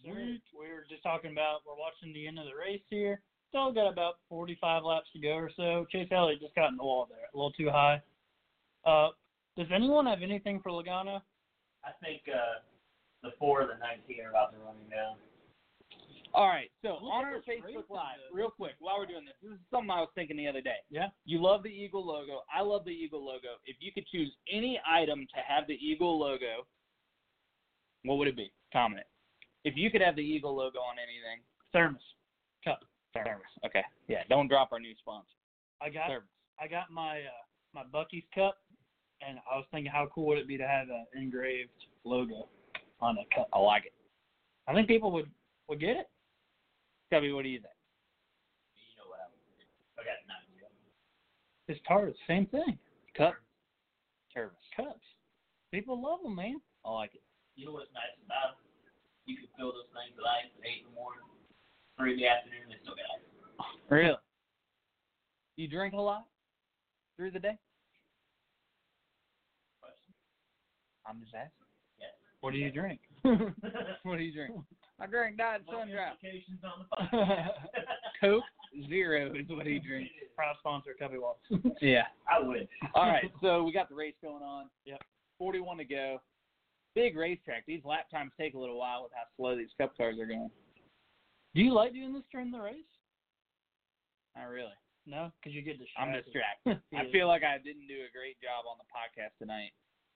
Sweet. 0.05 0.40
We 0.55 0.70
were 0.70 0.87
just 0.88 1.03
talking 1.03 1.33
about 1.33 1.66
we're 1.66 1.75
watching 1.75 2.14
the 2.14 2.29
end 2.29 2.38
of 2.38 2.44
the 2.44 2.55
race 2.55 2.87
here. 2.88 3.20
Still 3.49 3.73
got 3.73 3.90
about 3.90 4.23
45 4.29 4.85
laps 4.85 5.09
to 5.14 5.18
go 5.18 5.35
or 5.35 5.51
so. 5.57 5.87
Chase 5.90 6.07
Elliott 6.12 6.40
just 6.40 6.55
got 6.55 6.70
in 6.70 6.77
the 6.77 6.85
wall 6.85 7.09
there, 7.11 7.27
a 7.35 7.37
little 7.37 7.51
too 7.51 7.68
high. 7.68 8.01
Uh, 8.87 9.09
does 9.59 9.66
anyone 9.75 10.07
have 10.07 10.23
anything 10.23 10.61
for 10.62 10.70
Logano? 10.70 11.20
I 11.83 11.90
think 12.01 12.23
uh, 12.31 12.62
the 13.25 13.31
four 13.40 13.62
and 13.62 13.70
the 13.70 13.83
19 14.07 14.25
are 14.25 14.31
about 14.31 14.53
to 14.53 14.59
run 14.59 14.77
him 14.79 14.88
down. 14.88 15.16
All 16.33 16.46
right, 16.46 16.70
so 16.81 17.03
Look 17.03 17.11
on 17.11 17.27
at 17.27 17.35
our 17.35 17.42
Facebook 17.42 17.90
Live, 17.90 18.23
real 18.33 18.51
quick, 18.51 18.79
while 18.79 19.01
we're 19.01 19.07
doing 19.07 19.25
this, 19.27 19.35
this 19.42 19.59
is 19.59 19.66
something 19.68 19.90
I 19.90 19.99
was 19.99 20.14
thinking 20.14 20.37
the 20.37 20.46
other 20.46 20.62
day. 20.62 20.79
Yeah. 20.88 21.09
You 21.25 21.42
love 21.42 21.64
the 21.64 21.75
Eagle 21.75 22.07
logo. 22.07 22.46
I 22.55 22.62
love 22.62 22.85
the 22.85 22.94
Eagle 22.94 23.27
logo. 23.27 23.59
If 23.66 23.79
you 23.81 23.90
could 23.90 24.07
choose 24.07 24.31
any 24.46 24.81
item 24.88 25.27
to 25.35 25.40
have 25.42 25.66
the 25.66 25.75
Eagle 25.75 26.16
logo, 26.16 26.70
what 28.04 28.18
would 28.18 28.28
it 28.28 28.36
be? 28.36 28.52
Comment 28.72 29.00
it. 29.00 29.06
If 29.68 29.76
you 29.76 29.90
could 29.90 30.00
have 30.00 30.16
the 30.16 30.22
Eagle 30.22 30.56
logo 30.56 30.78
on 30.78 30.96
anything, 30.98 31.42
Thermos 31.72 32.00
cup. 32.64 32.80
Thermos. 33.14 33.42
Okay. 33.64 33.82
Yeah, 34.08 34.22
don't 34.28 34.48
drop 34.48 34.72
our 34.72 34.80
new 34.80 34.94
sponsor. 34.98 35.28
I 35.82 35.90
got 35.90 36.08
Thermos. 36.08 36.28
I 36.60 36.68
got 36.68 36.90
my 36.90 37.18
uh, 37.20 37.44
my 37.74 37.82
Buc-ee's 37.82 38.24
cup, 38.34 38.58
and 39.26 39.38
I 39.50 39.56
was 39.56 39.66
thinking 39.70 39.90
how 39.92 40.08
cool 40.14 40.26
would 40.26 40.38
it 40.38 40.48
be 40.48 40.58
to 40.58 40.66
have 40.66 40.88
an 40.88 41.06
engraved 41.14 41.70
logo 42.04 42.48
on 43.00 43.16
a 43.18 43.34
cup. 43.34 43.48
I 43.52 43.58
like 43.58 43.86
it. 43.86 43.92
I 44.66 44.74
think 44.74 44.88
people 44.88 45.10
would 45.12 45.30
would 45.68 45.80
get 45.80 45.96
it. 45.96 46.08
Cubby, 47.12 47.32
what 47.32 47.42
do 47.42 47.48
you 47.48 47.58
think? 47.58 47.74
You 48.76 49.02
know 49.02 49.08
what 49.10 49.18
I 49.18 49.26
would 49.28 49.42
do. 49.58 49.66
I 49.98 50.04
got 50.04 50.20
nine. 50.28 50.40
It's 51.68 51.80
tarts, 51.86 52.18
same 52.26 52.46
thing. 52.46 52.78
Cup. 53.16 53.34
Thermos. 54.34 54.54
Cups. 54.76 55.06
People 55.72 56.02
love 56.02 56.18
them, 56.22 56.34
man. 56.34 56.60
I 56.84 56.90
like 56.90 57.14
it. 57.14 57.22
You 57.61 57.68
know 57.68 57.77
what's 57.77 57.92
nice 57.92 58.16
about 58.25 58.57
them? 58.57 58.64
You 59.29 59.37
can 59.37 59.44
fill 59.53 59.77
those 59.77 59.92
things 59.92 60.16
with 60.16 60.25
ice 60.25 60.49
at 60.49 60.64
8 60.64 60.81
in 60.81 60.88
the 60.88 60.96
morning, 60.96 61.20
3 62.01 62.16
in 62.16 62.16
the 62.16 62.25
afternoon, 62.25 62.73
they 62.73 62.81
still 62.81 62.96
got 62.96 63.20
ice. 63.20 63.77
Really? 63.92 64.25
You 65.61 65.68
drink 65.68 65.92
a 65.92 66.01
lot 66.01 66.25
through 67.20 67.37
the 67.37 67.38
day? 67.38 67.61
I'm 71.05 71.20
just 71.20 71.37
asking. 71.37 71.53
What 72.40 72.57
do 72.57 72.59
you 72.59 72.73
drink? 72.73 73.01
what 74.05 74.16
do 74.16 74.25
you 74.25 74.33
drink? 74.33 74.57
I 74.99 75.05
drink 75.05 75.37
Diet 75.37 75.61
Sun 75.68 75.92
Drop. 75.92 76.16
Notifications 76.16 76.64
on 76.64 76.88
the 76.88 76.88
podcast. 77.12 77.61
Coke 78.23 78.44
Zero 78.88 79.35
is 79.37 79.44
what 79.51 79.66
he 79.66 79.79
drinks. 79.81 80.09
Proud 80.35 80.57
sponsor, 80.61 80.96
Cubby 80.99 81.18
Walks. 81.18 81.44
Yeah. 81.83 82.09
I 82.25 82.40
would. 82.40 82.68
All 82.94 83.07
right, 83.07 83.31
so 83.42 83.64
we 83.64 83.73
got 83.73 83.90
the 83.90 83.94
race 83.94 84.14
going 84.23 84.42
on. 84.42 84.70
Yep. 84.87 85.03
41 85.37 85.77
to 85.77 85.85
go. 85.85 86.20
Big 86.94 87.16
racetrack. 87.16 87.64
These 87.66 87.85
lap 87.85 88.11
times 88.11 88.33
take 88.38 88.55
a 88.55 88.59
little 88.59 88.79
while 88.79 89.05
with 89.05 89.12
how 89.14 89.22
slow 89.37 89.57
these 89.57 89.70
cup 89.79 89.96
cars 89.96 90.18
are 90.18 90.26
going. 90.26 90.50
do 91.55 91.62
you 91.62 91.72
like 91.72 91.92
doing 91.92 92.12
this 92.12 92.24
during 92.33 92.50
the 92.50 92.61
race? 92.61 92.90
Not 94.37 94.48
really. 94.48 94.74
No, 95.07 95.31
because 95.40 95.55
you 95.55 95.62
get 95.62 95.79
distracted. 95.79 96.03
I'm 96.03 96.22
distracted. 96.22 96.81
I 96.96 97.11
feel 97.11 97.26
like 97.26 97.42
I 97.42 97.59
didn't 97.59 97.88
do 97.88 98.05
a 98.07 98.12
great 98.12 98.37
job 98.40 98.64
on 98.70 98.76
the 98.79 98.87
podcast 98.90 99.33
tonight. 99.38 99.72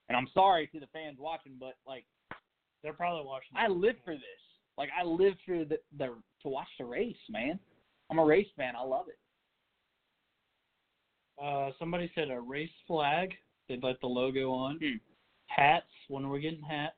And 0.09 0.17
I'm 0.17 0.29
sorry 0.35 0.67
to 0.69 0.81
the 0.81 0.87
fans 0.93 1.17
watching, 1.19 1.57
but 1.59 1.75
like 1.87 2.05
They're 2.83 2.93
probably 2.93 3.25
watching. 3.25 3.57
I 3.57 3.69
live 3.69 3.97
for 4.05 4.15
this. 4.15 4.43
Like 4.77 4.91
I 4.99 5.05
live 5.05 5.35
for 5.47 5.65
the 5.65 5.79
the 5.97 6.15
to 6.43 6.49
watch 6.49 6.69
the 6.79 6.85
race, 6.85 7.17
man. 7.31 7.59
I'm 8.11 8.19
a 8.19 8.25
race 8.25 8.49
fan. 8.57 8.75
I 8.77 8.85
love 8.85 9.07
it. 9.09 9.19
Uh, 11.43 11.71
somebody 11.79 12.11
said 12.15 12.31
a 12.31 12.41
race 12.41 12.71
flag. 12.87 13.33
They'd 13.69 13.83
let 13.83 14.01
the 14.01 14.07
logo 14.07 14.53
on. 14.53 14.79
Hmm. 14.83 14.97
Hats. 15.47 15.87
When 16.09 16.29
we're 16.29 16.39
getting 16.41 16.63
hats? 16.63 16.97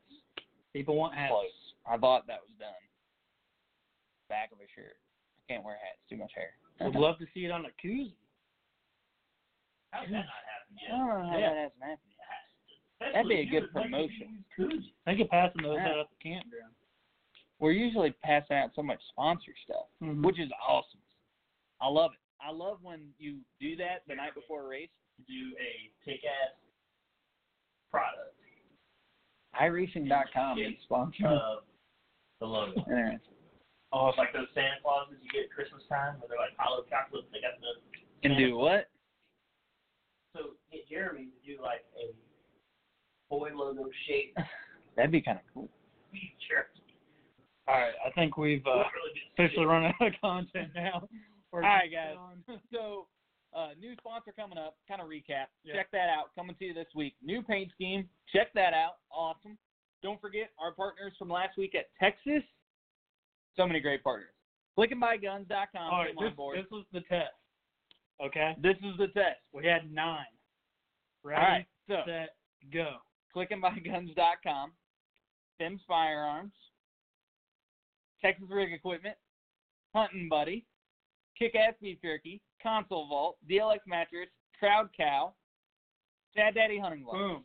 People 0.73 0.97
want 0.97 1.15
hats. 1.15 1.31
Close. 1.33 1.51
I 1.87 1.97
thought 1.97 2.27
that 2.27 2.41
was 2.43 2.51
done. 2.59 2.75
Back 4.29 4.51
of 4.53 4.59
a 4.59 4.67
shirt. 4.75 4.97
I 5.39 5.53
can't 5.53 5.65
wear 5.65 5.75
hats. 5.77 5.99
Too 6.11 6.17
much 6.17 6.33
hair. 6.35 6.51
Would 6.81 6.95
love 6.99 7.19
to 7.19 7.27
see 7.33 7.45
it 7.45 7.51
on 7.51 7.65
a 7.67 7.71
koozie. 7.85 8.15
How 9.93 10.03
that 10.03 10.11
not 10.11 10.25
happen 10.27 10.77
I 10.77 10.83
yet? 10.83 10.91
don't 10.91 11.09
know 11.09 11.31
how 11.31 11.39
Yeah. 11.39 11.49
that 11.55 11.57
hasn't 11.57 11.83
happened 11.83 12.13
yet. 13.01 13.13
That'd 13.13 13.29
be 13.29 13.41
a 13.41 13.47
good 13.47 13.71
promotion. 13.73 14.45
Think 15.05 15.21
of 15.21 15.29
passing 15.29 15.63
those 15.63 15.77
Yeah. 15.77 15.89
out 15.93 15.99
at 16.01 16.07
the 16.11 16.17
campground. 16.23 16.75
We're 17.59 17.73
usually 17.73 18.11
passing 18.25 18.57
out 18.57 18.75
so 18.75 18.83
much 18.83 19.01
sponsor 19.09 19.55
stuff, 19.65 19.87
Mhm. 20.03 20.23
which 20.25 20.39
is 20.39 20.51
awesome. 20.61 21.01
I 21.81 21.89
love 21.89 22.13
it. 22.13 22.21
I 22.41 22.51
love 22.51 22.83
when 22.83 23.15
you 23.19 23.41
do 23.61 23.77
that 23.77 24.07
the 24.07 24.15
night 24.15 24.35
before 24.35 24.63
a 24.63 24.67
race. 24.69 24.91
Do 25.27 25.57
a 25.59 25.91
kick 26.05 26.25
ass 26.25 26.53
product. 27.97 28.35
iRacing.com 29.61 30.59
is 30.59 30.75
sponsored. 30.85 31.27
of 31.27 31.65
the 32.41 32.47
logo. 32.47 32.77
Interesting. 32.91 33.21
it's 33.93 34.19
Like 34.19 34.33
those 34.33 34.49
Santa 34.55 34.77
Clauses 34.83 35.17
you 35.23 35.31
get 35.33 35.49
at 35.49 35.53
Christmas 35.53 35.83
time, 35.89 36.21
where 36.21 36.29
they're 36.29 36.39
like 36.39 36.53
hollow 36.59 36.85
chocolate. 36.91 37.25
They 37.33 37.41
got 37.41 37.57
the 37.61 38.29
And 38.29 38.37
do 38.37 38.57
what? 38.57 38.89
so 40.37 40.53
get 40.71 40.85
Jeremy 40.89 41.29
to 41.33 41.39
do 41.57 41.63
like 41.63 41.81
a 41.97 42.13
boy 43.31 43.51
logo 43.55 43.89
shape 44.07 44.37
That'd 44.97 45.11
be 45.13 45.21
kind 45.23 45.39
of 45.39 45.45
cool. 45.55 45.69
shirt. 46.49 46.69
All 47.69 47.75
right, 47.75 47.93
I 48.07 48.11
think 48.13 48.37
we've 48.37 48.65
uh, 48.67 48.85
really 48.95 49.21
officially 49.37 49.67
run 49.67 49.85
out 49.85 49.95
of 50.01 50.13
content 50.21 50.69
now. 50.75 51.09
All 51.53 51.61
right, 51.61 51.91
guys. 51.91 52.17
So, 52.73 53.07
uh, 53.57 53.69
new 53.81 53.95
sponsor 53.97 54.33
coming 54.39 54.59
up. 54.59 54.77
Kind 54.87 55.01
of 55.01 55.09
recap. 55.09 55.47
Yeah. 55.65 55.75
Check 55.75 55.91
that 55.93 56.09
out. 56.09 56.35
Coming 56.37 56.55
to 56.59 56.65
you 56.67 56.75
this 56.75 56.87
week. 56.95 57.15
New 57.23 57.43
paint 57.43 57.71
scheme. 57.75 58.09
Check 58.33 58.53
that 58.55 58.75
out. 58.75 58.97
Awesome. 59.11 59.57
Don't 60.03 60.21
forget 60.21 60.51
our 60.61 60.73
partners 60.73 61.15
from 61.19 61.31
last 61.31 61.57
week 61.57 61.75
at 61.75 61.87
Texas. 61.99 62.43
So 63.57 63.67
many 63.67 63.81
great 63.81 64.05
partners. 64.05 64.29
ClickandBuyGuns.com 64.79 65.91
All 65.91 66.01
right, 66.05 66.15
this, 66.21 66.33
this 66.55 66.71
was 66.71 66.85
the 66.93 67.01
test. 67.01 67.33
Okay, 68.23 68.55
This 68.63 68.77
is 68.79 68.97
the 68.99 69.09
test. 69.09 69.41
we 69.53 69.67
had 69.67 69.93
nine. 69.93 70.25
Ready, 71.25 71.41
All 71.41 71.49
right. 71.49 71.67
So, 71.89 71.97
set, 72.07 72.37
go. 72.73 72.97
ClickandBuyGuns.com, 73.35 74.73
Sims 75.59 75.81
Firearms, 75.89 76.53
Texas 78.23 78.47
Rig 78.51 78.73
Equipment, 78.73 79.17
Hunting 79.95 80.29
Buddy, 80.29 80.67
Kick 81.39 81.55
Ass 81.55 81.75
Beef 81.81 81.99
Jerky, 82.03 82.41
Console 82.63 83.09
Vault, 83.09 83.37
DLX 83.51 83.81
Mattress, 83.87 84.29
Crowd 84.59 84.89
Cow, 84.97 85.35
Sad 86.35 86.55
Daddy 86.55 86.79
Hunting 86.79 87.03
Gloves. 87.03 87.19
Boom. 87.19 87.45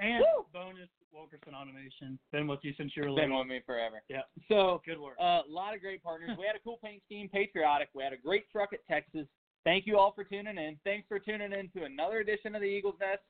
And 0.00 0.20
Woo! 0.20 0.46
bonus 0.52 0.88
Wilkerson 1.12 1.54
Automation. 1.54 2.18
Been 2.32 2.46
with 2.46 2.60
you 2.62 2.72
since 2.76 2.92
you 2.94 3.02
were 3.02 3.16
Been 3.16 3.36
with 3.36 3.46
me 3.46 3.60
forever. 3.66 4.02
Yeah. 4.08 4.22
So, 4.48 4.80
Good 4.86 5.00
work. 5.00 5.16
Uh, 5.20 5.42
a 5.42 5.50
lot 5.50 5.74
of 5.74 5.80
great 5.80 6.02
partners. 6.02 6.30
We 6.38 6.46
had 6.46 6.54
a 6.54 6.62
cool 6.62 6.78
paint 6.82 7.02
scheme, 7.06 7.28
patriotic. 7.28 7.88
We 7.94 8.04
had 8.04 8.12
a 8.12 8.16
great 8.16 8.50
truck 8.50 8.70
at 8.72 8.80
Texas. 8.88 9.26
Thank 9.64 9.86
you 9.86 9.98
all 9.98 10.12
for 10.12 10.24
tuning 10.24 10.56
in. 10.56 10.78
Thanks 10.84 11.06
for 11.08 11.18
tuning 11.18 11.52
in 11.52 11.68
to 11.76 11.84
another 11.84 12.18
edition 12.18 12.54
of 12.54 12.60
the 12.60 12.68
Eagles 12.68 12.94
Nest 13.00 13.22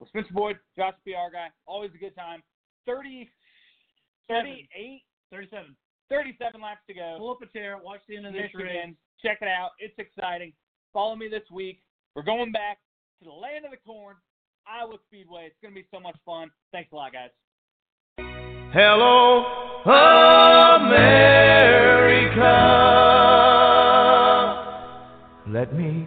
with 0.00 0.08
Spencer 0.08 0.32
Boyd, 0.32 0.58
Josh 0.76 0.94
PR 1.04 1.30
guy. 1.32 1.48
Always 1.66 1.90
a 1.94 1.98
good 1.98 2.14
time. 2.16 2.42
30, 2.86 3.28
38, 4.28 5.02
37. 5.30 5.76
37 6.10 6.60
laps 6.60 6.80
to 6.86 6.94
go. 6.94 7.16
Pull 7.18 7.30
up 7.32 7.42
a 7.42 7.46
chair, 7.46 7.78
watch 7.82 8.00
the 8.08 8.16
end 8.16 8.26
of 8.26 8.32
this 8.32 8.50
race. 8.54 8.94
Check 9.22 9.38
it 9.42 9.48
out. 9.48 9.70
It's 9.78 9.98
exciting. 9.98 10.52
Follow 10.92 11.16
me 11.16 11.28
this 11.28 11.42
week. 11.52 11.80
We're 12.14 12.22
going 12.22 12.52
back 12.52 12.78
to 13.20 13.24
the 13.26 13.32
land 13.32 13.64
of 13.64 13.70
the 13.70 13.76
corn, 13.76 14.16
Iowa 14.66 14.96
Speedway. 15.06 15.46
It's 15.46 15.56
going 15.62 15.74
to 15.74 15.80
be 15.80 15.86
so 15.92 16.00
much 16.00 16.16
fun. 16.24 16.50
Thanks 16.72 16.92
a 16.92 16.96
lot, 16.96 17.12
guys. 17.12 17.30
Hello, 18.72 19.44
America. 20.76 21.18
Let 25.48 25.74
me 25.74 26.06